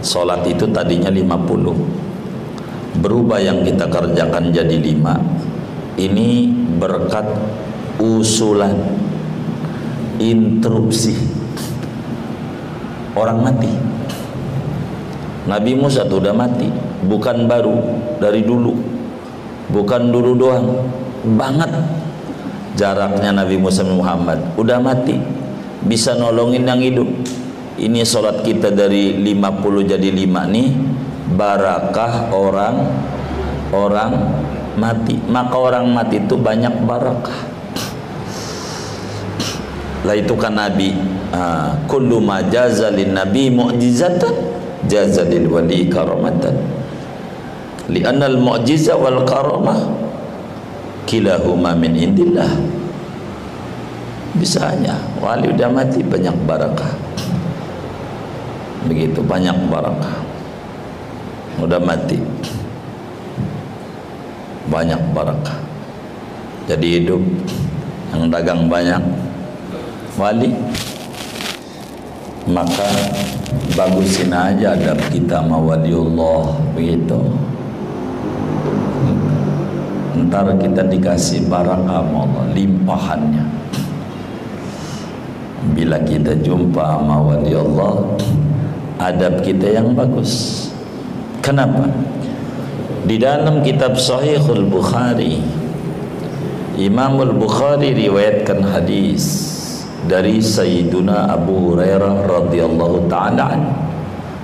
Salat 0.00 0.48
itu 0.48 0.64
tadinya 0.72 1.12
50 1.12 3.04
berubah 3.04 3.36
yang 3.36 3.60
kita 3.60 3.84
kerjakan 3.84 4.48
jadi 4.48 4.80
5 4.80 5.49
ini 6.00 6.48
berkat 6.80 7.28
usulan 8.00 8.72
interupsi. 10.16 11.12
Orang 13.12 13.44
mati. 13.44 13.68
Nabi 15.44 15.76
Musa 15.76 16.08
itu 16.08 16.16
udah 16.16 16.32
mati 16.32 16.72
bukan 17.04 17.44
baru 17.44 17.76
dari 18.16 18.40
dulu. 18.40 18.72
Bukan 19.68 20.08
dulu 20.08 20.32
doang 20.40 20.66
banget. 21.36 21.68
Jaraknya 22.80 23.34
Nabi 23.44 23.60
Musa 23.60 23.84
Muhammad 23.84 24.40
udah 24.56 24.80
mati. 24.80 25.20
Bisa 25.84 26.16
nolongin 26.16 26.64
yang 26.64 26.80
hidup. 26.80 27.08
Ini 27.80 28.04
sholat 28.04 28.44
kita 28.44 28.72
dari 28.72 29.16
50 29.20 29.88
jadi 29.88 30.08
5 30.12 30.52
nih 30.52 30.68
barakah 31.32 32.34
orang 32.34 32.76
orang 33.72 34.12
mati. 34.80 35.20
Maka 35.28 35.56
orang 35.60 35.92
mati 35.92 36.16
itu 36.16 36.40
banyak 36.40 36.88
barakah. 36.88 37.40
Lah 40.08 40.16
itu 40.16 40.32
kan 40.32 40.56
Nabi 40.56 40.96
ah, 41.36 41.76
kullu 41.84 42.24
majazalin 42.24 43.12
nabi 43.12 43.52
mu'jizatan 43.52 44.32
jazalil 44.88 45.44
wali 45.52 45.92
karamatan. 45.92 46.56
Li'anna 47.92 48.32
al-mu'jiza 48.32 48.96
wal 48.96 49.28
karamah 49.28 49.92
kilahuma 51.04 51.76
min 51.76 52.00
indillah. 52.00 52.48
Bisa 54.40 54.72
wali 55.20 55.52
udah 55.52 55.68
mati 55.68 56.00
banyak 56.00 56.32
barakah. 56.48 56.92
Begitu 58.88 59.20
banyak 59.20 59.68
barakah. 59.68 60.16
Udah 61.60 61.76
mati 61.76 62.16
banyak 64.70 65.00
barakah. 65.10 65.58
Jadi 66.70 67.02
hidup 67.02 67.18
yang 68.14 68.30
dagang 68.30 68.70
banyak 68.70 69.02
wali 70.14 70.54
maka 72.46 72.86
bagusin 73.74 74.30
aja 74.30 74.74
adab 74.78 74.98
kita 75.10 75.42
sama 75.42 75.58
waliullah 75.58 76.54
begitu. 76.74 77.18
Ntar 80.14 80.54
kita 80.62 80.86
dikasih 80.86 81.50
barang 81.50 81.84
Allah 81.90 82.26
limpahannya. 82.54 83.44
Bila 85.74 85.98
kita 86.06 86.38
jumpa 86.38 86.82
Allah 87.02 87.18
adab 89.00 89.42
kita 89.42 89.66
yang 89.80 89.96
bagus. 89.96 90.66
Kenapa 91.40 91.88
di 93.04 93.16
dalam 93.16 93.64
kitab 93.64 93.96
sahihul 93.96 94.68
Bukhari 94.68 95.40
Imamul 96.80 97.36
Bukhari 97.36 97.92
riwayatkan 97.92 98.64
hadis 98.64 99.50
dari 100.08 100.40
Sayyiduna 100.40 101.28
Abu 101.28 101.76
Hurairah 101.76 102.24
radhiyallahu 102.24 103.04
taala 103.04 103.52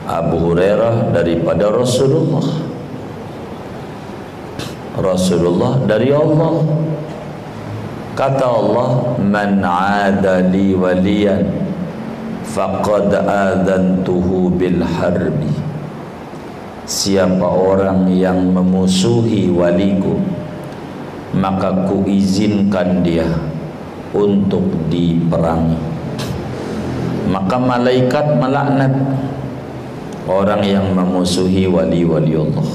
Abu 0.05 0.39
Hurairah 0.39 1.17
daripada 1.17 1.73
Rasulullah. 1.73 2.45
Rasulullah 5.01 5.81
dari 5.89 6.13
Allah. 6.13 6.63
Kata 8.13 8.47
Allah 8.49 8.91
man 9.21 9.61
adali 9.61 10.73
waliyan 10.77 11.45
faqad 12.49 13.13
adantuhu 13.13 14.53
bil 14.57 14.81
harbi 14.81 15.66
siapa 16.87 17.43
orang 17.43 18.07
yang 18.15 18.55
memusuhi 18.55 19.51
waliku 19.51 20.23
maka 21.37 21.85
kuizinkan 21.85 23.05
dia 23.05 23.29
untuk 24.17 24.65
diperangi. 24.89 25.77
Maka 27.29 27.59
malaikat 27.61 28.39
melaknat 28.41 28.95
orang 30.25 30.63
yang 30.65 30.87
memusuhi 30.97 31.69
wali-wali 31.69 32.39
Allah. 32.39 32.69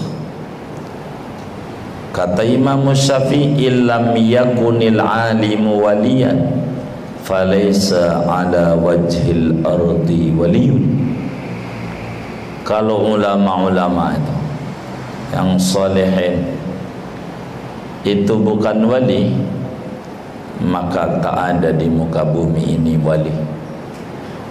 Kata 2.11 2.43
Imam 2.43 2.91
Syafi'i 2.91 3.71
illam 3.71 4.13
yakunil 4.19 4.99
alimu 4.99 5.79
waliyan 5.79 6.51
falaysa 7.23 8.19
ala 8.27 8.75
wajhil 8.75 9.63
ardi 9.63 10.35
waliyun 10.35 11.00
kalau 12.71 13.19
ulama-ulama 13.19 14.15
itu 14.15 14.35
yang 15.35 15.59
solehin 15.59 16.55
itu 18.07 18.31
bukan 18.39 18.87
wali 18.87 19.35
maka 20.63 21.19
tak 21.19 21.35
ada 21.35 21.75
di 21.75 21.91
muka 21.91 22.23
bumi 22.23 22.79
ini 22.79 22.95
wali. 23.01 23.33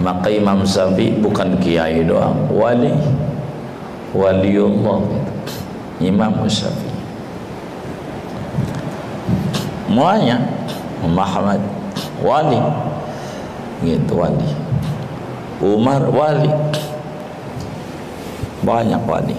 Maka 0.03 0.27
Imam 0.27 0.67
Syafi'i 0.67 1.23
bukan 1.23 1.55
kiai 1.63 2.03
doang 2.03 2.51
wali. 2.51 2.91
Waliullah. 4.11 5.07
Imam 6.03 6.35
Syafi'i. 6.51 6.99
Semuanya 9.87 10.43
Muhammad 11.07 11.63
wali. 12.27 12.59
Gitu 13.87 14.19
wali. 14.19 14.51
Umar 15.63 16.03
wali 16.11 16.51
banyak 18.61 19.03
wali. 19.09 19.39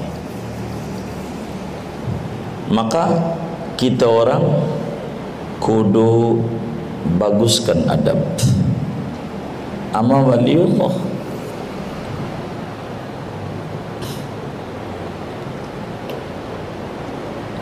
Maka 2.71 3.35
kita 3.75 4.07
orang 4.07 4.41
kudu 5.59 6.39
baguskan 7.19 7.85
adab. 7.91 8.17
Ama 9.91 10.23
waliullah. 10.23 10.95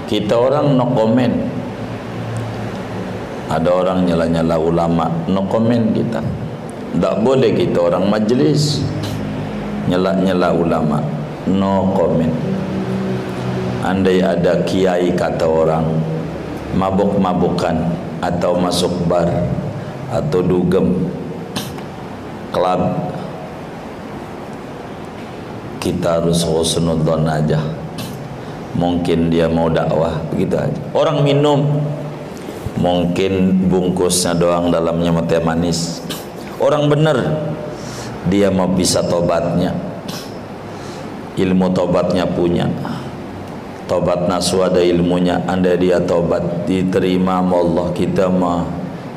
Kita 0.09 0.33
orang 0.33 0.73
no 0.73 0.89
comment 0.97 1.37
ada 3.49 3.69
orang 3.69 4.09
nyala-nyala 4.09 4.57
ulama 4.57 5.05
no 5.29 5.45
comment 5.49 5.93
kita. 5.93 6.21
Tak 6.97 7.21
boleh 7.21 7.53
kita 7.53 7.77
orang 7.77 8.09
majlis. 8.09 8.81
Nyala-nyala 9.89 10.53
ulama 10.53 11.18
no 11.49 11.91
comment. 11.97 12.31
Andai 13.81 14.21
ada 14.21 14.61
kiai 14.67 15.15
kata 15.17 15.47
orang 15.49 15.85
mabuk-mabukan 16.77 17.89
atau 18.21 18.59
masuk 18.59 18.91
bar 19.09 19.25
atau 20.11 20.43
dugem 20.43 21.09
klub 22.51 22.81
kita 25.79 26.21
harus 26.21 26.43
husnudzon 26.43 27.25
aja. 27.25 27.57
Mungkin 28.75 29.33
dia 29.33 29.49
mau 29.49 29.71
dakwah 29.71 30.21
begitu 30.29 30.59
aja. 30.59 30.81
Orang 30.93 31.25
minum 31.25 31.81
mungkin 32.77 33.65
bungkusnya 33.67 34.37
doang 34.37 34.69
dalamnya 34.69 35.15
teh 35.25 35.41
manis. 35.41 36.03
Orang 36.59 36.91
benar 36.91 37.17
dia 38.27 38.51
mau 38.51 38.67
bisa 38.67 38.99
tobatnya 39.07 39.88
ilmu 41.39 41.71
tobatnya 41.71 42.27
punya. 42.27 42.67
Tobat 43.89 44.29
nasu 44.29 44.61
ada 44.61 44.77
ilmunya 44.85 45.41
anda 45.49 45.73
dia 45.73 45.97
tobat 45.97 46.69
diterima 46.69 47.41
Allah. 47.41 47.89
Kita 47.95 48.29
mah 48.29 48.61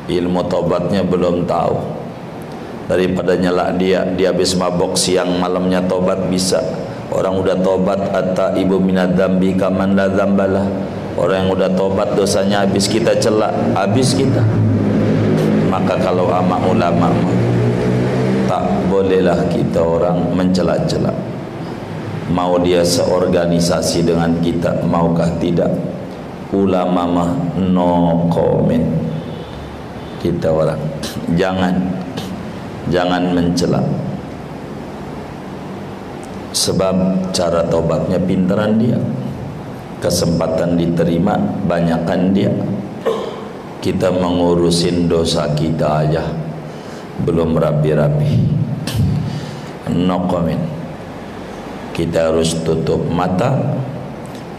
ilmu 0.09 0.41
tobatnya 0.49 1.05
belum 1.05 1.45
tahu. 1.45 1.77
Daripada 2.89 3.37
nyala 3.37 3.77
dia 3.77 4.07
dia 4.16 4.33
habis 4.33 4.57
mabok 4.57 4.97
siang 4.97 5.37
malamnya 5.37 5.85
tobat 5.85 6.25
bisa. 6.33 6.62
Orang 7.12 7.45
udah 7.45 7.61
tobat 7.61 8.01
atta 8.16 8.57
ibu 8.57 8.81
minad 8.81 9.12
dambi 9.12 9.53
kaman 9.53 9.93
la 9.93 10.09
orang 11.20 11.45
yang 11.45 11.51
udah 11.53 11.70
tobat 11.77 12.16
dosanya 12.16 12.64
habis 12.64 12.89
kita 12.89 13.12
celak 13.20 13.53
habis 13.77 14.16
kita. 14.16 14.41
Maka 15.68 16.01
kalau 16.01 16.33
ama 16.33 16.57
ulama 16.64 17.12
tak 18.49 18.64
bolehlah 18.89 19.37
kita 19.53 19.81
orang 19.85 20.33
mencela-cela 20.33 21.12
mau 22.33 22.57
dia 22.57 22.80
seorganisasi 22.80 24.09
dengan 24.09 24.33
kita 24.41 24.80
maukah 24.89 25.28
tidak? 25.37 25.68
Ulama 26.53 27.05
mah 27.05 27.30
no 27.61 28.26
comment. 28.33 28.89
Kita 30.20 30.49
orang 30.49 30.80
jangan 31.37 31.76
jangan 32.89 33.22
mencela. 33.37 33.80
Sebab 36.53 37.28
cara 37.33 37.64
tobatnya 37.68 38.20
pintaran 38.20 38.80
dia. 38.80 38.97
Kesempatan 40.01 40.76
diterima 40.76 41.37
banyakkan 41.68 42.33
dia. 42.33 42.53
Kita 43.80 44.12
mengurusin 44.12 45.09
dosa 45.09 45.49
kita 45.57 46.07
aja. 46.07 46.22
Belum 47.24 47.57
rapi-rapi. 47.57 48.33
No 49.93 50.24
comment 50.28 50.82
kita 51.93 52.32
harus 52.32 52.57
tutup 52.64 53.01
mata 53.09 53.57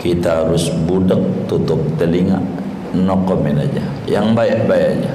kita 0.03 0.43
harus 0.43 0.67
budak 0.84 1.47
tutup 1.47 1.79
telinga 1.95 2.36
no 2.93 3.17
comment 3.25 3.57
aja. 3.57 3.84
Yang 4.05 4.27
baik-baik 4.38 4.88
aja. 4.99 5.11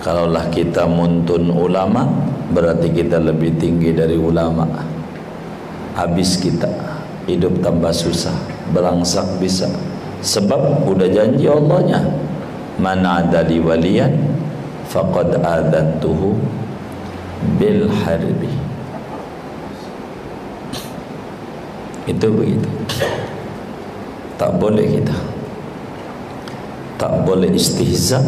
Kalaulah 0.00 0.46
kita 0.48 0.88
muntun 0.88 1.52
ulama 1.52 2.08
berarti 2.54 2.88
kita 2.88 3.20
lebih 3.20 3.60
tinggi 3.60 3.92
dari 3.92 4.16
ulama. 4.16 4.64
Habis 5.98 6.40
kita. 6.40 6.70
Hidup 7.28 7.60
tambah 7.60 7.92
susah. 7.92 8.32
Berangsak 8.72 9.26
bisa. 9.36 9.68
Sebab 10.24 10.88
udah 10.88 11.08
janji 11.12 11.44
Allahnya. 11.44 12.00
Mana 12.78 13.26
ada 13.26 13.42
di 13.42 13.58
walian 13.58 14.14
faqad 14.86 15.42
adantuhu 15.42 16.38
bil 17.58 17.90
harbi 17.90 18.57
itu 22.08 22.26
begitu. 22.32 22.68
Tak 24.40 24.56
boleh 24.56 24.86
kita. 24.88 25.12
Tak 26.96 27.22
boleh 27.28 27.52
istihza 27.52 28.24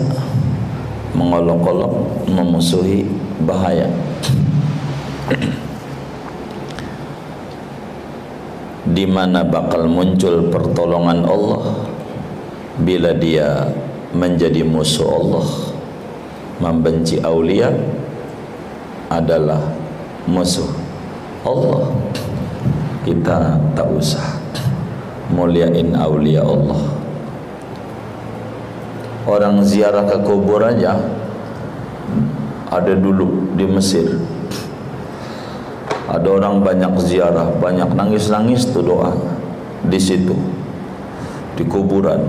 mengolok-olok 1.17 2.29
memusuhi 2.29 3.09
bahaya. 3.43 3.89
Di 8.95 9.07
mana 9.07 9.47
bakal 9.47 9.87
muncul 9.89 10.51
pertolongan 10.51 11.25
Allah 11.25 11.63
bila 12.81 13.15
dia 13.15 13.71
menjadi 14.11 14.67
musuh 14.67 15.07
Allah 15.07 15.47
membenci 16.59 17.23
aulia 17.23 17.71
adalah 19.07 19.63
musuh 20.27 20.67
Allah 21.47 21.87
kita 23.11 23.59
tak 23.75 23.91
usah 23.91 24.23
muliain 25.35 25.91
aulia 25.99 26.47
Allah. 26.47 26.79
Orang 29.27 29.67
ziarah 29.67 30.07
ke 30.07 30.23
kubur 30.23 30.63
aja 30.63 30.95
ada 32.71 32.95
dulu 32.95 33.51
di 33.59 33.67
Mesir. 33.67 34.15
Ada 36.07 36.27
orang 36.27 36.63
banyak 36.63 37.03
ziarah 37.03 37.51
banyak 37.59 37.91
nangis-nangis 37.99 38.71
tuh 38.71 38.87
doa 38.87 39.11
di 39.91 39.99
situ 39.99 40.35
di 41.59 41.67
kuburan. 41.67 42.23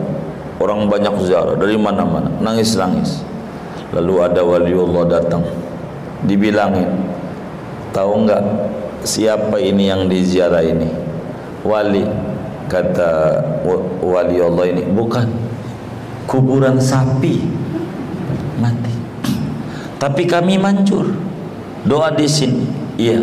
Orang 0.58 0.90
banyak 0.90 1.14
ziarah 1.30 1.58
dari 1.62 1.78
mana-mana 1.78 2.30
nangis-nangis. 2.42 3.22
Lalu 3.94 4.14
ada 4.18 4.42
waliullah 4.42 5.06
datang 5.06 5.46
dibilangin 6.26 6.90
tahu 7.94 8.26
enggak 8.26 8.42
siapa 9.04 9.58
ini 9.58 9.90
yang 9.90 10.06
diziarah 10.06 10.62
ini? 10.66 10.90
Wali 11.62 12.06
kata 12.70 13.38
wali 14.02 14.38
Allah 14.42 14.66
ini 14.70 14.84
bukan. 14.90 15.28
Kuburan 16.30 16.80
sapi. 16.80 17.44
Mati. 18.62 18.94
Tapi 19.98 20.24
kami 20.30 20.56
mancur. 20.58 21.12
Doa 21.86 22.14
di 22.14 22.30
sini. 22.30 22.66
Iya. 22.96 23.20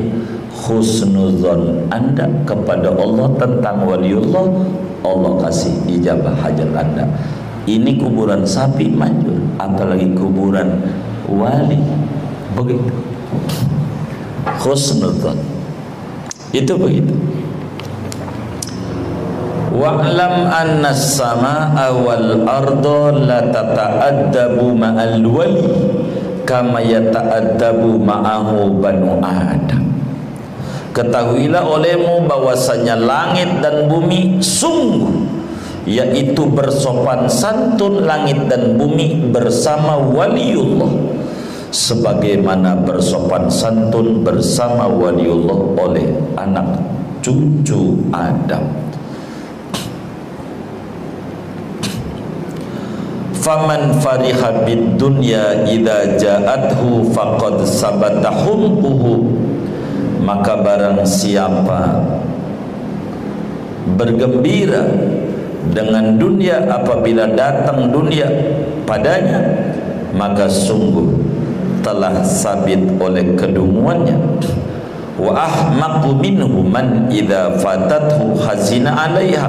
Husnuzon. 0.58 1.88
Anda 1.88 2.26
kepada 2.42 2.90
Allah 2.92 3.30
tentang 3.38 3.86
waliullah 3.86 4.50
Allah 5.06 5.32
kasih 5.46 5.72
ijabah 5.88 6.34
hajat 6.36 6.68
anda. 6.74 7.06
Ini 7.64 7.96
kuburan 7.96 8.44
sapi 8.44 8.90
mancur. 8.92 9.38
Apalagi 9.56 10.12
kuburan 10.12 10.82
wali. 11.30 11.78
Begitu. 12.52 12.92
Husnuzon 14.58 15.57
itu 16.52 16.72
begitu. 16.76 17.14
Wa'lam 19.78 20.48
anna 20.50 20.90
as-samaa'a 20.90 21.86
wal 21.94 22.42
arda 22.48 23.02
la 23.14 23.40
tata'addabu 23.46 24.74
ma'al 24.74 25.22
wali 25.22 25.70
kama 26.42 26.82
yata'addabu 26.82 28.00
ma'ahu 28.00 28.80
banu 28.82 29.22
adam. 29.22 29.86
Ketahuilah 30.96 31.62
olehmu 31.62 32.26
bahwasanya 32.26 32.98
langit 32.98 33.62
dan 33.62 33.86
bumi 33.86 34.42
sungguh 34.42 35.28
yaitu 35.88 36.44
bersopan 36.52 37.30
santun 37.30 38.04
langit 38.04 38.50
dan 38.50 38.76
bumi 38.76 39.32
bersama 39.32 39.96
waliullah 39.96 40.90
sebagaimana 41.70 42.80
bersopan 42.84 43.48
santun 43.52 44.24
bersama 44.24 44.88
waliullah 44.88 45.60
oleh 45.76 46.08
anak 46.36 46.80
cucu 47.20 47.98
Adam. 48.12 48.64
Faman 53.38 53.96
fariha 54.02 54.66
bid 54.66 55.00
dunya 55.00 55.64
idza 55.64 56.20
ja'athu 56.20 57.08
faqad 57.16 57.64
sabata 57.64 58.28
humquhu 58.44 59.24
maka 60.20 60.60
barang 60.60 61.00
siapa 61.08 62.04
bergembira 63.96 64.84
dengan 65.72 66.20
dunia 66.20 66.60
apabila 66.68 67.24
datang 67.32 67.88
dunia 67.88 68.28
padanya 68.84 69.40
maka 70.12 70.44
sungguh 70.50 71.27
telah 71.88 72.20
sabit 72.20 72.84
oleh 73.00 73.32
kedunguannya 73.32 74.20
wa 75.16 75.32
ahmaqu 75.32 76.20
minhu 76.20 76.60
man 76.68 77.08
idza 77.08 77.56
fatathu 77.64 78.36
hazina 78.44 78.92
'alaiha. 78.92 79.48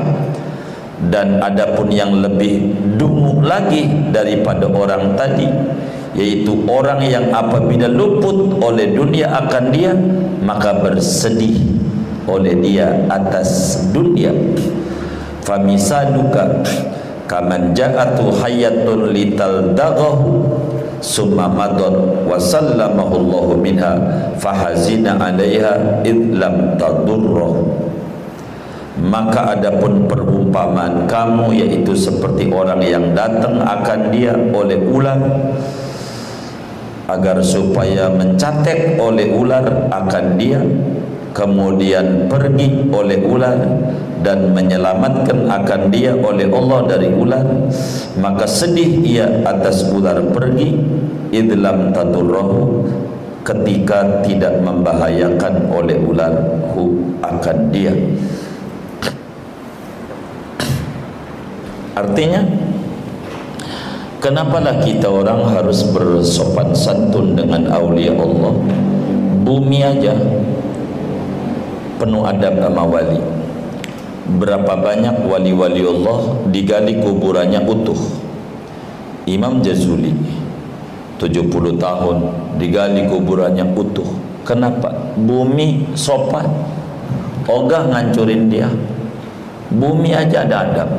Dan 0.99 1.39
adapun 1.39 1.87
yang 1.95 2.11
lebih 2.19 2.75
dungu 2.99 3.39
lagi 3.39 3.87
daripada 4.11 4.67
orang 4.67 5.15
tadi 5.15 5.47
yaitu 6.11 6.59
orang 6.67 6.99
yang 7.07 7.31
apabila 7.31 7.87
luput 7.87 8.59
oleh 8.59 8.91
dunia 8.91 9.31
akan 9.31 9.71
dia 9.71 9.95
maka 10.43 10.75
bersedih 10.83 11.55
oleh 12.27 12.51
dia 12.59 13.07
atas 13.07 13.79
dunia. 13.95 14.35
Famisaduka 15.47 16.67
kaman 17.31 17.71
ja'atu 17.71 18.35
hayatun 18.43 19.15
lital 19.15 19.71
dagahu 19.71 20.51
summa 20.99 21.47
madad 21.47 22.25
wa 22.27 22.35
sallamahu 22.39 23.15
Allahu 23.19 23.53
minha 23.59 23.99
fahazina 24.39 25.15
'alaiha 25.19 26.03
id 26.07 26.35
lam 26.39 26.75
tadurruh 26.79 27.79
maka 28.99 29.55
adapun 29.55 30.11
perumpamaan 30.11 31.07
kamu 31.07 31.55
yaitu 31.55 31.95
seperti 31.95 32.51
orang 32.51 32.83
yang 32.83 33.15
datang 33.15 33.63
akan 33.63 34.11
dia 34.11 34.35
oleh 34.35 34.75
ular 34.75 35.19
agar 37.09 37.41
supaya 37.41 38.11
mencatek 38.11 38.99
oleh 38.99 39.31
ular 39.33 39.89
akan 39.89 40.25
dia 40.35 40.61
kemudian 41.31 42.27
pergi 42.27 42.89
oleh 42.89 43.19
ular 43.21 43.59
dan 44.19 44.51
menyelamatkan 44.51 45.47
akan 45.47 45.81
dia 45.93 46.11
oleh 46.17 46.49
Allah 46.51 46.79
dari 46.89 47.09
ular 47.13 47.45
maka 48.19 48.45
sedih 48.49 48.99
ia 49.05 49.27
atas 49.47 49.87
ular 49.93 50.19
pergi 50.33 50.75
idlam 51.31 51.93
tadurrahu 51.95 52.83
ketika 53.45 54.21
tidak 54.27 54.59
membahayakan 54.61 55.71
oleh 55.71 55.97
ular 56.03 56.33
hu 56.75 57.15
akan 57.23 57.57
dia. 57.71 57.93
Artinya 61.97 62.43
Kenapalah 64.19 64.83
kita 64.83 65.07
orang 65.07 65.47
harus 65.47 65.79
bersopan 65.95 66.75
santun 66.75 67.39
dengan 67.39 67.71
awliya 67.71 68.11
Allah? 68.19 68.51
Bumi 69.47 69.79
aja 69.79 70.11
Penuh 71.99 72.23
adab 72.23 72.63
sama 72.63 72.87
wali. 72.87 73.19
Berapa 74.39 74.77
banyak 74.79 75.25
wali-wali 75.27 75.83
Allah 75.83 76.47
Digali 76.47 76.95
kuburannya 77.03 77.59
utuh. 77.67 77.99
Imam 79.27 79.59
Jazuli 79.59 80.15
70 81.19 81.75
tahun 81.75 82.17
Digali 82.55 83.03
kuburannya 83.11 83.67
utuh. 83.75 84.07
Kenapa? 84.47 84.95
Bumi 85.19 85.91
sopan. 85.91 86.47
Ogah 87.51 87.91
ngancurin 87.91 88.47
dia. 88.47 88.71
Bumi 89.67 90.15
aja 90.15 90.47
ada 90.47 90.57
adab. 90.71 90.89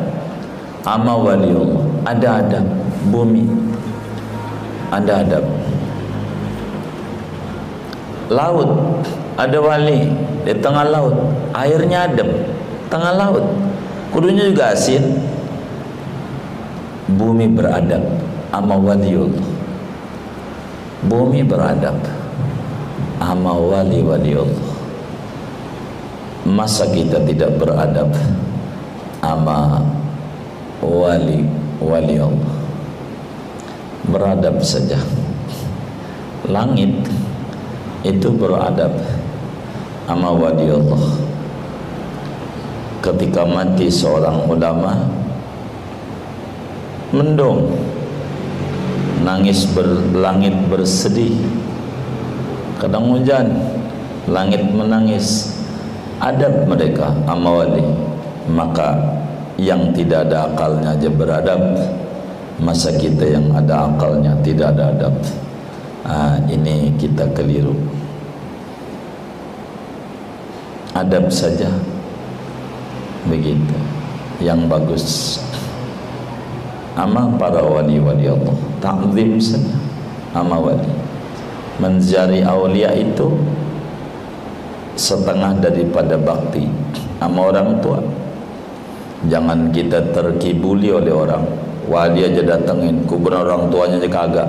Ama 0.85 1.17
wali 1.17 1.49
Allah 1.49 1.85
ada 2.05 2.29
adab. 2.45 2.67
Bumi 3.09 3.49
ada 4.93 5.25
adab. 5.25 5.45
Laut 8.29 8.71
ada 9.41 9.57
wali 9.57 10.13
di 10.45 10.53
tengah 10.61 10.85
laut 10.85 11.17
airnya 11.57 12.13
adem 12.13 12.29
tengah 12.93 13.17
laut 13.17 13.45
kudunya 14.11 14.51
juga 14.51 14.75
asin. 14.75 15.23
Bumi 17.11 17.51
beradab 17.51 18.07
ama 18.55 18.79
wali 18.79 19.11
Allah. 19.19 19.49
Bumi 21.07 21.43
beradab 21.43 21.99
ama 23.19 23.51
wali 23.55 23.99
wali 24.03 24.33
Allah. 24.39 24.69
Masa 26.47 26.87
kita 26.91 27.19
tidak 27.27 27.59
beradab 27.59 28.15
ama 29.23 29.83
wali 30.83 31.47
wali 31.83 32.17
beradab 34.07 34.63
saja. 34.63 34.99
Langit 36.47 36.95
itu 38.07 38.31
beradab 38.35 38.95
wali 40.17 40.67
Allah 40.67 41.05
ketika 43.01 43.47
mati 43.47 43.87
seorang 43.87 44.45
ulama 44.51 45.07
mendung 47.15 47.71
nangis 49.23 49.67
berlangit 49.71 50.55
bersedih 50.67 51.35
kadang 52.81 53.13
hujan 53.13 53.55
langit 54.27 54.63
menangis 54.73 55.55
adab 56.19 56.67
mereka 56.67 57.13
sama 57.25 57.65
wali 57.65 57.85
maka 58.51 58.97
yang 59.61 59.93
tidak 59.93 60.27
ada 60.29 60.49
akalnya 60.49 60.97
aja 60.97 61.09
beradab 61.13 61.61
masa 62.61 62.93
kita 62.97 63.25
yang 63.25 63.49
ada 63.57 63.89
akalnya 63.89 64.37
tidak 64.45 64.77
ada 64.77 64.93
adab. 64.93 65.15
Ah, 66.05 66.37
ini 66.49 66.93
kita 66.97 67.29
keliru 67.37 67.77
adab 70.95 71.31
saja. 71.31 71.71
Begitu. 73.29 73.77
Yang 74.41 74.61
bagus. 74.67 75.07
Ama 76.97 77.37
para 77.37 77.63
wali-wali 77.63 78.27
Allah. 78.27 78.57
Ta'zim 78.81 79.37
saja. 79.37 79.77
Ama 80.35 80.57
wali. 80.59 80.93
Menjari 81.81 82.45
awliya 82.45 82.93
itu 82.97 83.29
setengah 84.97 85.57
daripada 85.61 86.17
bakti. 86.17 86.69
Ama 87.21 87.53
orang 87.53 87.81
tua. 87.85 88.01
Jangan 89.29 89.69
kita 89.69 90.01
terkibuli 90.17 90.89
oleh 90.89 91.13
orang. 91.13 91.45
Wali 91.89 92.25
aja 92.25 92.41
datengin. 92.41 93.05
Kuburan 93.05 93.45
orang 93.45 93.69
tuanya 93.69 94.01
aja 94.01 94.09
kagak. 94.09 94.49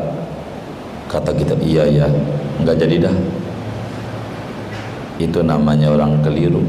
Kata 1.11 1.31
kita 1.35 1.59
iya 1.59 1.83
iya. 1.83 2.07
Enggak 2.63 2.79
jadi 2.79 3.09
dah 3.09 3.15
itu 5.29 5.39
namanya 5.45 5.93
orang 5.93 6.17
keliru. 6.25 6.63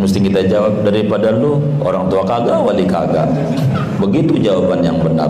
Mesti 0.00 0.18
kita 0.22 0.46
jawab 0.48 0.80
daripada 0.86 1.34
lu 1.34 1.60
orang 1.84 2.08
tua 2.08 2.24
kagak 2.24 2.62
wali 2.62 2.88
kagak. 2.88 3.28
Begitu 4.00 4.40
jawaban 4.40 4.80
yang 4.80 4.96
benar 5.02 5.28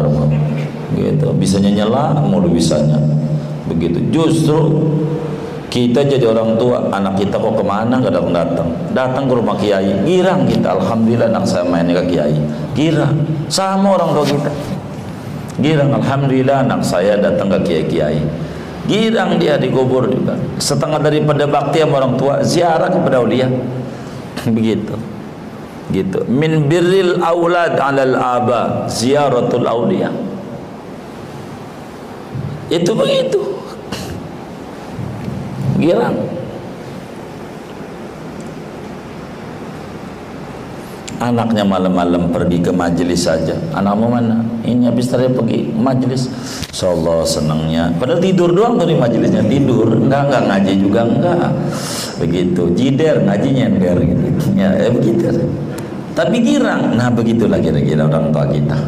gitu. 0.94 1.34
Bisanya 1.34 1.70
nyela 1.82 2.22
mulu 2.22 2.52
bisanya. 2.54 3.00
Begitu. 3.66 3.98
Justru 4.14 4.86
kita 5.70 6.06
jadi 6.06 6.26
orang 6.30 6.58
tua 6.58 6.86
anak 6.90 7.18
kita 7.18 7.38
kok 7.38 7.54
ke 7.58 7.64
mana 7.66 7.98
gak 7.98 8.14
datang 8.14 8.34
datang. 8.34 8.68
Datang 8.94 9.24
ke 9.26 9.34
rumah 9.34 9.56
kiai 9.58 9.90
girang 10.06 10.46
kita. 10.46 10.78
Alhamdulillah 10.78 11.28
anak 11.34 11.44
saya 11.50 11.64
main 11.66 11.90
ke 11.90 12.04
kiai. 12.06 12.38
Girang. 12.78 13.16
Sama 13.50 13.98
orang 13.98 14.14
tua 14.14 14.26
kita. 14.28 14.50
Girang. 15.58 15.90
Alhamdulillah 15.98 16.62
anak 16.62 16.86
saya 16.86 17.18
datang 17.18 17.50
ke 17.50 17.58
kiai 17.66 17.84
kiai 17.90 18.20
girang 18.90 19.38
dia 19.38 19.54
dikubur 19.54 20.10
juga. 20.10 20.34
Setengah 20.58 20.98
daripada 20.98 21.46
bakti 21.46 21.78
sama 21.78 22.02
orang 22.02 22.18
tua 22.18 22.42
ziarah 22.42 22.90
kepada 22.90 23.22
ulia 23.22 23.46
begitu. 24.56 24.98
Gitu. 25.94 26.26
Min 26.26 26.66
birril 26.66 27.22
aulad 27.22 27.78
alal 27.78 28.18
aba 28.18 28.90
ziaratul 28.90 29.66
aulia. 29.70 30.10
Itu 32.70 32.94
begitu. 32.98 33.38
Girang 35.78 36.39
anaknya 41.20 41.68
malam-malam 41.68 42.32
pergi 42.32 42.64
ke 42.64 42.72
majelis 42.72 43.28
saja. 43.28 43.52
Anakmu 43.76 44.08
mana? 44.08 44.40
Ini 44.64 44.88
habis 44.88 45.12
tadi 45.12 45.28
pergi 45.28 45.68
majelis 45.68 46.32
Allah 46.80 47.22
senangnya. 47.28 47.92
Padahal 48.00 48.24
tidur 48.24 48.50
doang 48.56 48.80
tuh 48.80 48.88
di 48.88 48.96
majelisnya 48.96 49.44
tidur. 49.44 50.00
Enggak 50.00 50.32
enggak. 50.32 50.42
Ngaji 50.48 50.72
juga 50.80 51.00
enggak. 51.04 51.48
Begitu. 52.24 52.62
Jider 52.72 53.16
ngajinya 53.28 53.66
enggak 53.68 53.94
gitu. 54.00 54.24
Ya, 54.56 54.68
ya 54.80 54.88
begitu. 54.88 55.24
Tapi 56.16 56.36
girang. 56.40 56.96
Nah 56.96 57.12
begitulah 57.12 57.60
kira-kira 57.60 58.08
orang 58.08 58.32
tua 58.32 58.48
kita. 58.48 58.78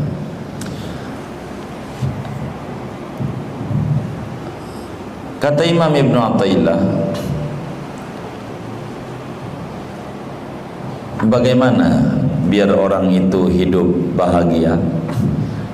Kata 5.43 5.63
Imam 5.67 5.91
Ibn 5.91 6.15
Atta'illah 6.17 6.81
bagaimana 11.27 12.19
biar 12.49 12.73
orang 12.75 13.11
itu 13.13 13.47
hidup 13.51 14.17
bahagia? 14.19 14.79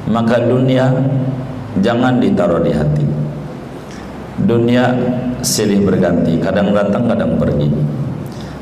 Maka 0.09 0.41
dunia 0.49 0.89
jangan 1.85 2.21
ditaruh 2.21 2.65
di 2.65 2.73
hati. 2.73 3.05
Dunia 4.39 4.95
silih 5.45 5.85
berganti 5.85 6.41
kadang 6.41 6.73
datang 6.73 7.05
kadang 7.11 7.37
pergi. 7.37 7.69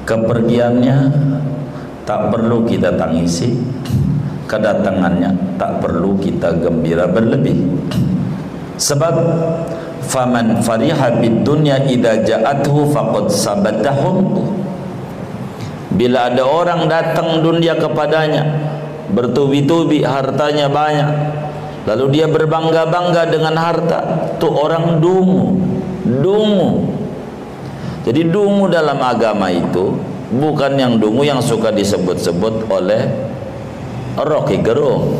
Kepergiannya 0.06 0.96
tak 2.06 2.30
perlu 2.30 2.62
kita 2.62 2.94
tangisi 2.94 3.58
kedatangannya 4.46 5.58
tak 5.58 5.82
perlu 5.82 6.16
kita 6.22 6.54
gembira 6.62 7.10
berlebih. 7.10 7.66
Sebab 8.78 9.14
faman 10.06 10.62
fariha 10.62 11.18
bid 11.18 11.42
dunya 11.42 11.82
idza 11.82 12.22
ja'athu 12.22 12.86
faqad 12.94 13.26
sabatahum 13.26 14.16
Bila 15.96 16.28
ada 16.28 16.44
orang 16.44 16.84
datang 16.86 17.40
dunia 17.40 17.72
kepadanya 17.80 18.44
Bertubi-tubi 19.08 20.04
hartanya 20.04 20.68
banyak 20.68 21.08
Lalu 21.88 22.04
dia 22.12 22.26
berbangga-bangga 22.28 23.32
dengan 23.32 23.56
harta 23.56 24.28
Itu 24.36 24.52
orang 24.52 25.00
dungu 25.00 25.56
Dungu. 26.06 26.86
Jadi 28.04 28.30
dungu 28.30 28.68
dalam 28.68 29.00
agama 29.00 29.48
itu 29.48 29.96
Bukan 30.36 30.76
yang 30.76 31.00
dungu 31.00 31.24
yang 31.24 31.40
suka 31.40 31.70
disebut-sebut 31.70 32.66
oleh 32.66 33.06
Rocky 34.16 34.58
Gerung. 34.64 35.12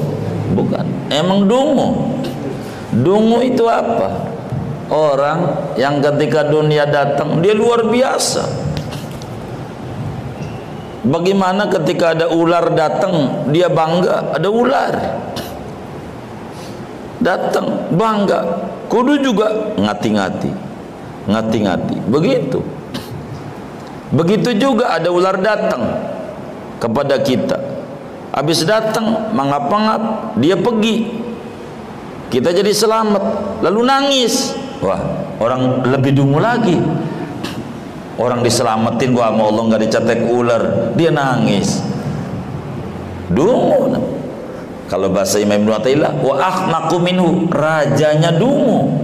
Bukan. 0.57 1.13
Emang 1.13 1.45
dungu. 1.47 2.17
Dungu 2.91 3.39
itu 3.45 3.69
apa? 3.71 4.27
Orang 4.91 5.71
yang 5.79 5.99
ketika 5.99 6.47
dunia 6.47 6.87
datang 6.87 7.43
Dia 7.43 7.55
luar 7.55 7.87
biasa 7.91 8.66
Bagaimana 11.07 11.71
ketika 11.71 12.19
ada 12.19 12.27
ular 12.27 12.75
datang 12.75 13.47
dia 13.55 13.71
bangga 13.71 14.35
ada 14.35 14.49
ular. 14.51 14.95
Datang 17.23 17.91
bangga. 17.95 18.41
Kudu 18.87 19.19
juga 19.23 19.75
ngati-ngati 19.79 20.67
ngati-ngati. 21.27 21.97
Begitu. 22.07 22.61
Begitu 24.15 24.55
juga 24.57 24.95
ada 24.95 25.11
ular 25.11 25.39
datang 25.43 25.83
kepada 26.79 27.19
kita. 27.19 27.59
Habis 28.31 28.63
datang 28.63 29.35
mangap-mangap 29.35 30.35
dia 30.39 30.55
pergi. 30.55 31.27
Kita 32.31 32.51
jadi 32.51 32.71
selamat 32.71 33.23
lalu 33.63 33.81
nangis. 33.87 34.55
Wah 34.83 34.99
orang 35.41 35.87
lebih 35.89 36.13
dungu 36.15 36.37
lagi 36.37 36.77
orang 38.17 38.41
diselamatin 38.41 39.13
gua 39.13 39.33
sama 39.33 39.43
Allah 39.49 39.63
nggak 39.73 39.83
dicetek 39.89 40.21
ular. 40.29 40.63
Dia 40.97 41.11
nangis. 41.13 41.81
Dungu. 43.31 43.97
Kalau 44.87 45.11
bahasa 45.11 45.43
Imam 45.43 45.67
Ibn 45.67 45.83
Atta'illah 45.83 46.13
wa 46.23 46.35
ahmaku 46.39 47.03
minhu 47.03 47.51
rajanya 47.51 48.31
dungu. 48.31 49.03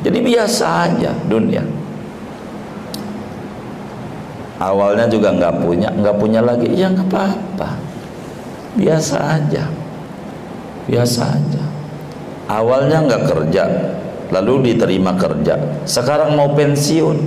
Jadi 0.00 0.18
biasa 0.24 0.66
aja 0.88 1.12
dunia. 1.28 1.60
Awalnya 4.56 5.04
juga 5.12 5.36
nggak 5.36 5.54
punya 5.60 5.92
nggak 5.92 6.16
punya 6.16 6.40
lagi. 6.40 6.72
Ya 6.72 6.88
nggak 6.88 7.12
apa-apa. 7.12 7.76
Biasa 8.72 9.16
aja. 9.36 9.68
Biasa 10.88 11.20
aja. 11.28 11.64
Awalnya 12.48 13.04
nggak 13.04 13.22
kerja 13.28 13.64
lalu 14.32 14.72
diterima 14.72 15.12
kerja. 15.20 15.60
Sekarang 15.84 16.40
mau 16.40 16.56
pensiun 16.56 17.20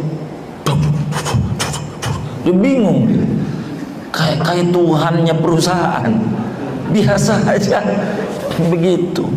dia 2.44 2.56
bingung 2.56 3.10
dia. 3.10 3.26
Kayak 4.10 4.40
kayak 4.42 4.66
Tuhannya 4.74 5.36
perusahaan. 5.38 6.14
Biasa 6.90 7.46
aja 7.46 7.80
begitu. 8.68 9.30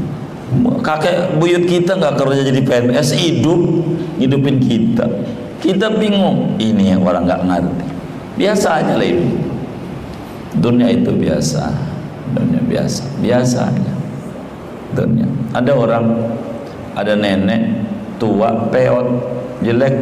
Kakek 0.85 1.41
buyut 1.41 1.65
kita 1.65 1.97
nggak 1.97 2.17
kerja 2.21 2.43
jadi 2.45 2.61
PNS 2.61 3.09
hidup 3.17 3.61
hidupin 4.21 4.57
kita. 4.61 5.07
Kita 5.63 5.93
bingung. 5.95 6.57
Ini 6.59 6.97
yang 6.97 7.01
orang 7.05 7.29
nggak 7.29 7.43
ngerti. 7.47 7.87
Biasa 8.37 8.69
aja 8.83 8.95
lah 8.97 9.07
itu. 9.07 9.29
Dunia 10.59 10.89
itu 10.93 11.13
biasa. 11.13 11.73
Dunia 12.33 12.61
biasa. 12.65 13.03
Biasa 13.21 13.59
aja. 13.69 13.93
Dunia. 14.93 15.29
Ada 15.53 15.73
orang, 15.73 16.05
ada 16.97 17.13
nenek 17.17 17.85
tua, 18.21 18.69
peot, 18.69 19.09
jelek, 19.65 19.95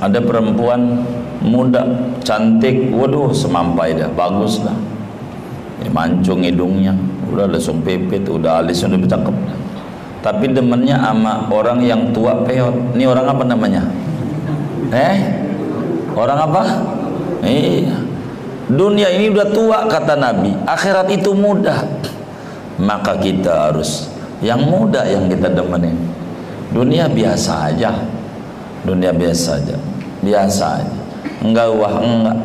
ada 0.00 0.18
perempuan 0.18 1.04
muda 1.44 1.84
cantik. 2.24 2.90
Waduh 2.94 3.30
semampai 3.34 3.98
dah 3.98 4.10
bagus 4.14 4.62
dah 4.62 4.74
mancung 5.92 6.42
hidungnya. 6.42 6.94
Udah 7.30 7.50
langsung 7.50 7.82
pipit 7.82 8.26
udah 8.26 8.62
alis 8.62 8.82
udah 8.86 8.98
bercakap 8.98 9.34
tapi 10.24 10.48
demennya 10.48 10.96
ama 11.04 11.52
orang 11.52 11.84
yang 11.84 12.08
tua 12.16 12.40
peot. 12.48 12.96
Ini 12.96 13.04
orang 13.04 13.28
apa 13.28 13.44
namanya? 13.44 13.84
Eh? 14.88 15.16
Orang 16.16 16.40
apa? 16.48 16.62
Iya. 17.44 17.92
Dunia 18.64 19.12
ini 19.12 19.28
udah 19.28 19.52
tua 19.52 19.78
kata 19.84 20.16
Nabi. 20.16 20.56
Akhirat 20.64 21.12
itu 21.12 21.36
mudah. 21.36 21.84
Maka 22.80 23.20
kita 23.20 23.68
harus 23.68 24.08
yang 24.40 24.64
muda 24.64 25.04
yang 25.04 25.28
kita 25.28 25.52
demenin. 25.52 25.92
Dunia 26.72 27.04
biasa 27.04 27.68
aja 27.68 27.92
dunia 28.84 29.10
biasa 29.10 29.58
aja. 29.58 29.76
Biasa 30.20 30.64
aja. 30.80 30.96
Enggak 31.40 31.68
wah 31.76 31.94
enggak. 32.00 32.38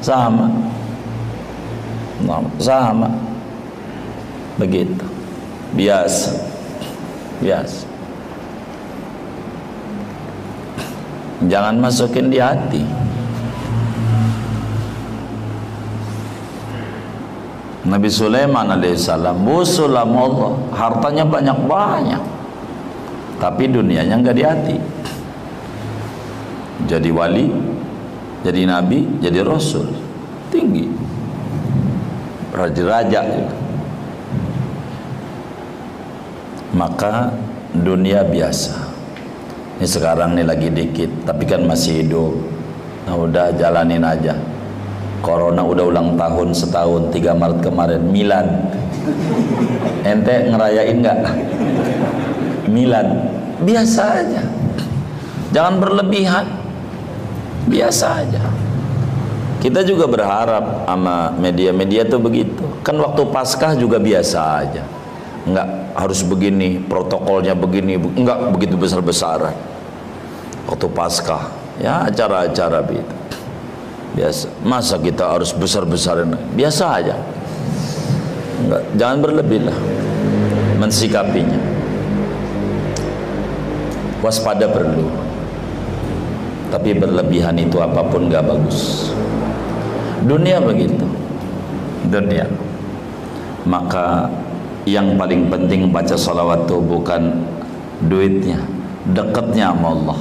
Sama. 0.00 0.48
Sama. 2.60 3.08
Begitu. 4.56 5.04
Biasa. 5.76 6.32
Biasa. 7.44 7.84
Jangan 11.46 11.76
masukin 11.76 12.32
di 12.32 12.40
hati. 12.40 12.82
Nabi 17.86 18.08
Sulaiman 18.10 18.66
alaihissalam 18.72 19.36
musulam 19.36 20.10
Allah. 20.16 20.52
Hartanya 20.74 21.24
banyak-banyak. 21.28 22.22
Tapi 23.36 23.68
dunianya 23.68 24.16
enggak 24.16 24.36
di 24.36 24.42
hati 24.42 24.95
jadi 26.84 27.08
wali 27.08 27.48
jadi 28.44 28.68
nabi 28.68 29.08
jadi 29.24 29.40
rasul. 29.40 29.88
Tinggi. 30.52 30.86
Raja-raja 32.52 33.24
maka 36.76 37.32
dunia 37.72 38.20
biasa. 38.28 38.76
Ini 39.76 39.88
sekarang 39.88 40.36
nih 40.36 40.44
lagi 40.44 40.68
dikit 40.68 41.10
tapi 41.24 41.48
kan 41.48 41.64
masih 41.64 42.04
hidup. 42.04 42.36
Nah 43.08 43.16
udah 43.16 43.56
jalanin 43.56 44.04
aja. 44.04 44.36
Corona 45.24 45.64
udah 45.64 45.84
ulang 45.90 46.14
tahun 46.14 46.52
setahun 46.52 47.10
3 47.10 47.34
Maret 47.34 47.60
kemarin. 47.64 48.02
Milan. 48.04 48.46
Ente 50.06 50.52
ngerayain 50.52 50.96
nggak? 51.02 51.18
Milan. 52.70 53.08
Biasa 53.64 54.02
aja. 54.22 54.42
Jangan 55.50 55.80
berlebihan 55.80 56.65
biasa 57.66 58.06
aja. 58.22 58.42
Kita 59.60 59.82
juga 59.82 60.06
berharap 60.06 60.86
sama 60.86 61.34
media-media 61.34 62.06
tuh 62.06 62.22
begitu. 62.22 62.62
Kan 62.86 63.02
waktu 63.02 63.26
paskah 63.34 63.74
juga 63.74 63.98
biasa 63.98 64.38
aja. 64.62 64.84
Enggak 65.46 65.66
harus 65.98 66.22
begini 66.22 66.78
protokolnya 66.82 67.54
begini 67.58 67.98
enggak 67.98 68.54
begitu 68.54 68.78
besar-besaran. 68.78 69.54
Waktu 70.70 70.86
paskah 70.94 71.50
ya 71.82 72.06
acara-acara 72.06 72.78
begitu. 72.86 73.14
Biasa 74.14 74.46
masa 74.62 74.96
kita 75.02 75.34
harus 75.34 75.50
besar-besaran? 75.50 76.30
Biasa 76.54 76.84
aja. 77.02 77.16
Enggak 78.62 78.82
jangan 78.94 79.18
berlebih 79.18 79.66
lah 79.66 79.78
mensikapinya. 80.78 81.58
Waspada 84.22 84.70
perlu 84.70 85.25
tapi 86.76 86.92
berlebihan 86.92 87.56
itu 87.56 87.80
apa 87.80 88.04
pun 88.04 88.28
gak 88.28 88.44
bagus. 88.44 89.08
Dunia 90.28 90.60
begitu. 90.60 91.08
Dunia. 92.12 92.44
Maka 93.64 94.28
yang 94.84 95.16
paling 95.16 95.48
penting 95.48 95.88
baca 95.88 96.12
salawat 96.12 96.68
itu 96.68 96.76
bukan 96.84 97.32
duitnya. 98.12 98.60
Dekatnya 99.16 99.72
sama 99.72 99.88
Allah. 99.96 100.20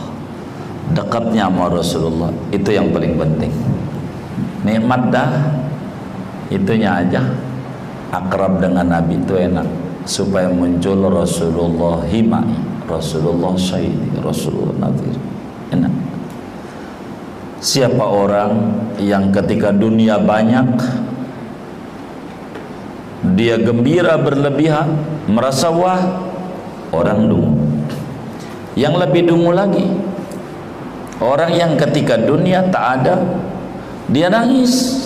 Dekatnya 0.96 1.52
sama 1.52 1.68
Rasulullah. 1.68 2.32
Itu 2.56 2.72
yang 2.72 2.96
paling 2.96 3.20
penting. 3.20 3.52
Nikmat 4.64 5.12
dah. 5.12 5.32
Itunya 6.48 7.04
aja. 7.04 7.20
Akrab 8.16 8.64
dengan 8.64 8.88
Nabi 8.88 9.20
itu 9.20 9.36
enak. 9.36 9.68
Supaya 10.08 10.48
muncul 10.48 11.04
Rasulullah 11.12 12.08
himai. 12.08 12.76
Rasulullah 12.86 13.58
syahidi 13.58 14.14
Rasulullah 14.22 14.78
nadir 14.78 15.18
enak 15.74 16.05
siapa 17.66 18.06
orang 18.06 18.78
yang 19.02 19.34
ketika 19.34 19.74
dunia 19.74 20.22
banyak 20.22 20.78
dia 23.34 23.58
gembira 23.58 24.22
berlebihan 24.22 24.94
merasa 25.26 25.74
wah 25.74 26.30
orang 26.94 27.26
dungu. 27.26 27.58
Yang 28.78 28.94
lebih 29.02 29.22
dungu 29.34 29.50
lagi 29.50 29.82
orang 31.18 31.58
yang 31.58 31.74
ketika 31.74 32.22
dunia 32.22 32.70
tak 32.70 33.02
ada 33.02 33.18
dia 34.14 34.30
nangis. 34.30 35.02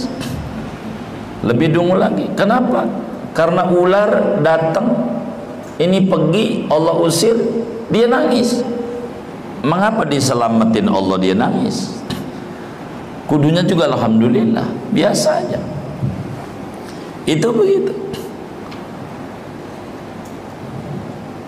Lebih 1.40 1.72
dungu 1.72 1.96
lagi. 1.96 2.28
Kenapa? 2.36 2.84
Karena 3.32 3.72
ular 3.72 4.44
datang 4.44 5.00
ini 5.80 6.04
pergi 6.12 6.68
Allah 6.68 7.00
usir 7.00 7.40
dia 7.88 8.12
nangis. 8.12 8.60
Mengapa 9.64 10.04
diselamatin 10.04 10.92
Allah 10.92 11.16
dia 11.24 11.36
nangis 11.40 12.00
kudunya 13.30 13.62
juga 13.62 13.86
Alhamdulillah 13.94 14.66
biasa 14.90 15.46
aja. 15.46 15.62
Itu 17.30 17.54
begitu. 17.54 17.94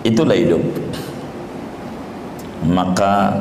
Itulah 0.06 0.38
hidup. 0.38 0.62
Maka 2.62 3.34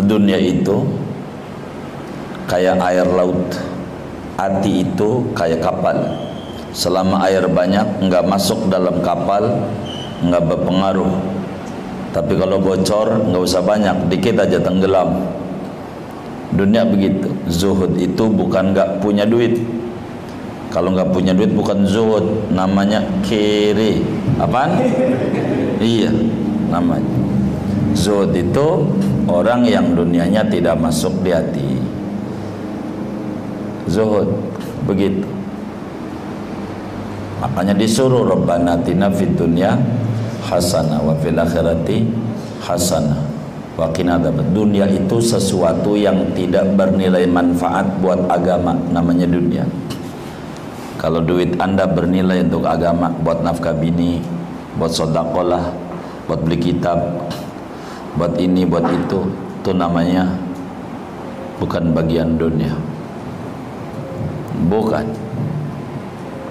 dunia 0.00 0.40
itu 0.40 0.88
kayak 2.48 2.80
air 2.80 3.04
laut. 3.12 3.44
Hati 4.40 4.88
itu 4.88 5.20
kayak 5.36 5.60
kapal. 5.60 6.00
Selama 6.72 7.28
air 7.28 7.44
banyak 7.44 8.00
enggak 8.00 8.24
masuk 8.24 8.72
dalam 8.72 9.04
kapal 9.04 9.68
enggak 10.24 10.44
berpengaruh 10.48 11.12
tapi 12.16 12.32
kalau 12.32 12.56
bocor 12.56 13.28
enggak 13.28 13.44
usah 13.44 13.60
banyak. 13.60 14.08
Dikit 14.08 14.40
aja 14.40 14.56
tenggelam. 14.56 15.20
Dunia 16.56 16.88
begitu. 16.88 17.28
Zuhud 17.52 17.92
itu 18.00 18.24
bukan 18.32 18.72
enggak 18.72 19.04
punya 19.04 19.28
duit. 19.28 19.60
Kalau 20.72 20.96
nggak 20.96 21.12
punya 21.12 21.36
duit 21.36 21.52
bukan 21.52 21.84
zuhud 21.84 22.52
namanya 22.52 23.04
kiri. 23.20 24.00
Apaan? 24.40 24.80
Iya 25.76 26.12
namanya. 26.72 27.16
Zuhud 27.92 28.32
itu 28.32 28.84
orang 29.28 29.68
yang 29.68 29.92
dunianya 29.92 30.44
tidak 30.48 30.76
masuk 30.80 31.12
di 31.20 31.36
hati. 31.36 31.70
Zuhud 33.92 34.32
begitu. 34.88 35.28
Makanya 37.44 37.76
disuruh 37.76 38.24
Rabbana 38.24 38.80
tina 38.80 39.12
fid 39.12 39.36
dunya 39.36 39.76
hasanah 40.46 41.02
wa 41.02 41.14
fil 41.18 41.34
akhirati 41.34 42.06
hasanah 42.62 43.18
wa 43.74 43.90
qina 43.92 44.16
dunia 44.54 44.86
itu 44.88 45.18
sesuatu 45.18 45.98
yang 45.98 46.32
tidak 46.32 46.64
bernilai 46.78 47.26
manfaat 47.28 47.84
buat 48.00 48.16
agama 48.30 48.72
namanya 48.94 49.26
dunia. 49.28 49.66
Kalau 50.96 51.20
duit 51.20 51.52
anda 51.60 51.84
bernilai 51.84 52.40
untuk 52.48 52.64
agama 52.64 53.12
buat 53.20 53.44
nafkah 53.44 53.76
bini 53.76 54.22
buat 54.80 54.88
sodakolah 54.88 55.68
buat 56.24 56.40
beli 56.40 56.72
kitab 56.72 56.96
buat 58.16 58.32
ini 58.40 58.64
buat 58.64 58.86
itu 58.88 59.20
itu 59.60 59.70
namanya 59.76 60.24
bukan 61.60 61.92
bagian 61.92 62.38
dunia. 62.40 62.72
Bukan. 64.72 65.04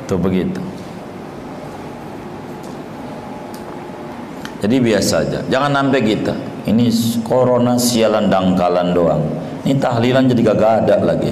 Itu 0.05 0.21
begitu 0.21 0.64
jadi 4.65 4.81
biasa 4.81 5.13
aja. 5.29 5.39
Jangan 5.45 5.71
sampai 5.77 6.01
kita. 6.01 6.33
Ini 6.65 6.89
corona 7.21 7.77
sialan 7.77 8.33
dangkalan 8.33 8.97
doang. 8.97 9.21
Ini 9.61 9.77
tahlilan 9.77 10.25
jadi 10.25 10.41
gak 10.41 10.89
ada 10.89 10.95
lagi. 11.05 11.29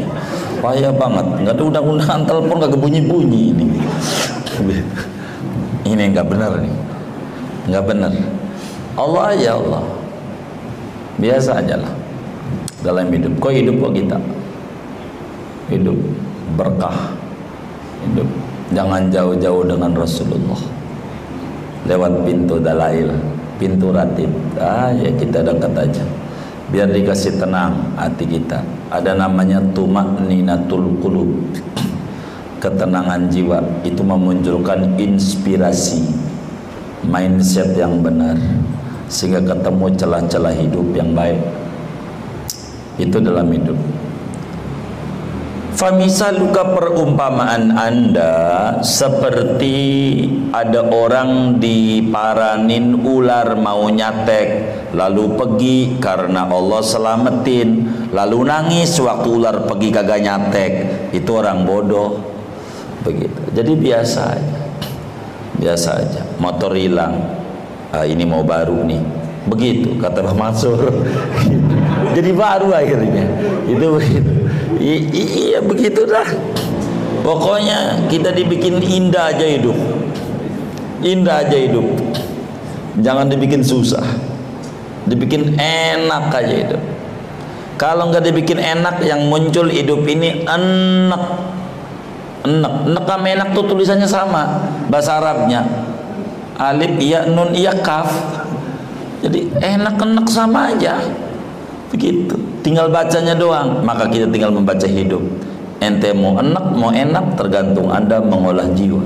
Payah 0.62 0.94
banget. 0.94 1.26
Nggak 1.42 1.54
ada 1.58 1.64
undang-undangan 1.66 2.22
telepon 2.30 2.56
gak 2.62 2.78
bunyi-bunyi 2.78 3.42
ini. 3.58 3.66
Ini 5.84 6.14
nggak 6.14 6.28
benar 6.30 6.62
nih 6.62 6.84
nggak 7.68 7.84
benar. 7.88 8.12
Allah 9.00 9.34
ya 9.40 9.56
Allah. 9.56 9.84
Biasa 11.18 11.64
aja 11.64 11.76
lah. 11.80 11.94
Dalam 12.84 13.08
hidup. 13.10 13.34
Kok 13.40 13.54
hidup 13.54 13.76
kok 13.80 13.94
kita? 13.96 14.18
Hidup 15.72 15.98
berkah. 16.60 17.16
Hidup. 18.04 18.28
Jangan 18.74 19.08
jauh-jauh 19.14 19.64
dengan 19.64 19.92
Rasulullah 19.96 20.83
lewat 21.88 22.24
pintu 22.24 22.60
dalail 22.60 23.12
pintu 23.60 23.92
ratib. 23.94 24.30
Ah 24.60 24.92
ya 24.92 25.12
kita 25.16 25.44
dekat 25.44 25.74
aja. 25.78 26.04
Biar 26.74 26.90
dikasih 26.90 27.38
tenang 27.38 27.94
hati 28.00 28.26
kita. 28.26 28.60
Ada 28.90 29.14
namanya 29.14 29.62
tumak 29.72 30.20
ninatul 30.26 30.98
qulub. 31.00 31.30
Ketenangan 32.58 33.28
jiwa 33.28 33.60
itu 33.84 34.00
memunculkan 34.00 34.96
inspirasi 34.96 36.00
mindset 37.04 37.76
yang 37.76 38.00
benar 38.00 38.40
sehingga 39.12 39.44
ketemu 39.44 39.86
celah-celah 40.00 40.56
hidup 40.56 40.88
yang 40.96 41.12
baik. 41.12 41.44
Itu 42.96 43.20
dalam 43.20 43.52
hidup 43.52 43.76
Famisaluka 45.84 46.80
perumpamaan 46.80 47.76
anda 47.76 48.72
seperti 48.80 49.76
ada 50.56 50.80
orang 50.88 51.60
diparanin 51.60 53.04
ular 53.04 53.60
mau 53.60 53.92
nyatek 53.92 54.48
lalu 54.96 55.36
pergi 55.36 56.00
karena 56.00 56.48
Allah 56.48 56.80
selamatin 56.80 57.84
lalu 58.16 58.48
nangis 58.48 58.96
waktu 59.04 59.28
ular 59.28 59.68
pergi 59.68 59.92
kagak 59.92 60.24
nyatek. 60.24 60.72
Itu 61.12 61.44
orang 61.44 61.68
bodoh. 61.68 62.32
Begitu. 63.04 63.52
Jadi 63.52 63.72
biasa 63.76 64.22
aja. 64.40 64.60
Biasa 65.60 65.90
aja. 66.00 66.22
Motor 66.40 66.80
hilang. 66.80 67.20
Ah, 67.92 68.08
ini 68.08 68.24
mau 68.24 68.48
baru 68.48 68.88
nih. 68.88 69.04
Begitu 69.52 70.00
kata 70.00 70.32
Pak 70.32 70.36
Mansur. 70.40 70.80
Jadi 72.16 72.32
baru 72.32 72.72
akhirnya. 72.72 73.28
Itu 73.68 74.00
begitu 74.00 74.43
iya 74.82 75.60
begitu 75.62 76.06
dah 76.06 76.28
pokoknya 77.24 78.06
kita 78.12 78.36
dibikin 78.36 78.84
indah 78.84 79.32
aja 79.32 79.48
hidup. 79.48 79.78
Indah 81.04 81.44
aja 81.48 81.58
hidup. 81.58 81.84
Jangan 83.00 83.32
dibikin 83.32 83.64
susah. 83.64 84.04
Dibikin 85.08 85.56
enak 85.60 86.32
aja 86.32 86.56
hidup. 86.68 86.84
Kalau 87.80 88.12
nggak 88.12 88.24
dibikin 88.24 88.60
enak 88.62 89.02
yang 89.04 89.28
muncul 89.28 89.68
hidup 89.68 90.06
ini 90.06 90.46
enak 90.46 91.24
enak 92.44 92.74
enak 92.92 93.06
sama 93.08 93.28
enak 93.28 93.48
tuh 93.56 93.66
tulisannya 93.68 94.08
sama. 94.08 94.44
Bahasa 94.88 95.20
Arabnya. 95.20 95.64
Alif 96.60 96.96
iya 97.02 97.26
nun 97.28 97.52
iya 97.56 97.74
kaf. 97.82 98.12
Jadi 99.24 99.48
enak 99.60 99.96
enak 100.00 100.28
sama 100.28 100.76
aja. 100.76 101.00
Begitu 101.92 102.43
tinggal 102.64 102.88
bacanya 102.88 103.36
doang 103.36 103.84
maka 103.84 104.08
kita 104.08 104.26
tinggal 104.32 104.50
membaca 104.50 104.88
hidup. 104.88 105.22
Ente 105.84 106.16
mau 106.16 106.40
enak 106.40 106.66
mau 106.80 106.96
enak 106.96 107.36
tergantung 107.36 107.92
anda 107.92 108.24
mengolah 108.24 108.72
jiwa. 108.72 109.04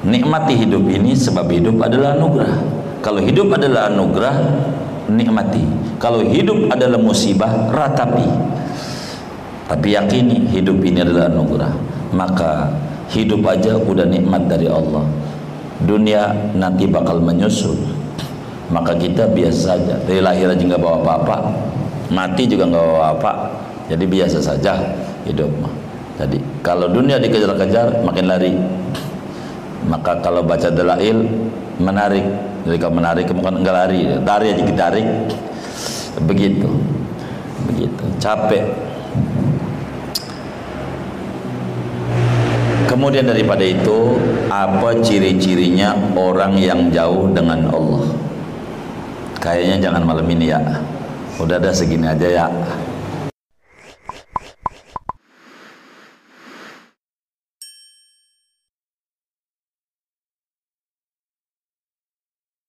Nikmati 0.00 0.56
hidup 0.56 0.88
ini 0.88 1.12
sebab 1.12 1.44
hidup 1.52 1.76
adalah 1.84 2.16
anugerah. 2.16 2.56
Kalau 3.04 3.20
hidup 3.20 3.52
adalah 3.52 3.92
anugerah 3.92 4.36
nikmati. 5.12 5.60
Kalau 6.00 6.24
hidup 6.24 6.72
adalah 6.72 6.96
musibah 6.96 7.68
ratapi. 7.68 8.24
Tapi 9.68 9.88
yakini 9.92 10.48
hidup 10.50 10.80
ini 10.80 11.04
adalah 11.04 11.28
anugerah. 11.28 11.72
Maka 12.16 12.72
hidup 13.12 13.44
aja 13.44 13.76
udah 13.76 14.08
nikmat 14.08 14.48
dari 14.48 14.72
Allah. 14.72 15.04
Dunia 15.84 16.32
nanti 16.56 16.88
bakal 16.88 17.20
menyusul. 17.20 17.76
Maka 18.72 18.96
kita 18.96 19.28
biasa 19.28 19.76
saja 19.76 19.94
dari 20.08 20.24
lahir 20.24 20.48
aja 20.48 20.62
nggak 20.64 20.80
bawa 20.80 20.96
apa-apa 21.04 21.36
mati 22.10 22.46
juga 22.50 22.66
nggak 22.66 22.84
apa-apa 22.84 23.32
jadi 23.90 24.06
biasa 24.06 24.38
saja 24.38 24.78
hidup 25.26 25.50
mah. 25.58 25.74
Jadi 26.22 26.38
kalau 26.62 26.86
dunia 26.86 27.18
dikejar-kejar 27.18 28.06
makin 28.06 28.30
lari. 28.30 28.54
Maka 29.90 30.22
kalau 30.22 30.46
baca 30.46 30.70
dalail 30.70 31.26
menarik. 31.82 32.22
Jadi 32.62 32.76
kalau 32.78 32.94
menarik 33.02 33.26
bukan 33.26 33.66
nggak 33.66 33.74
lari. 33.74 34.00
Tarik 34.22 34.48
aja 34.54 34.62
kita 34.62 34.78
tarik. 34.78 35.06
Begitu. 36.22 36.70
Begitu. 37.66 38.04
Capek. 38.22 38.62
Kemudian 42.86 43.26
daripada 43.26 43.66
itu 43.66 44.18
apa 44.50 45.02
ciri-cirinya 45.02 45.98
orang 46.14 46.54
yang 46.62 46.94
jauh 46.94 47.26
dengan 47.34 47.66
Allah? 47.74 48.06
Kayaknya 49.42 49.88
jangan 49.88 50.02
malam 50.06 50.26
ini 50.30 50.52
ya 50.52 50.60
udah 51.44 51.56
ada 51.56 51.70
segini 51.72 52.06
aja 52.06 52.28
ya. 52.28 52.46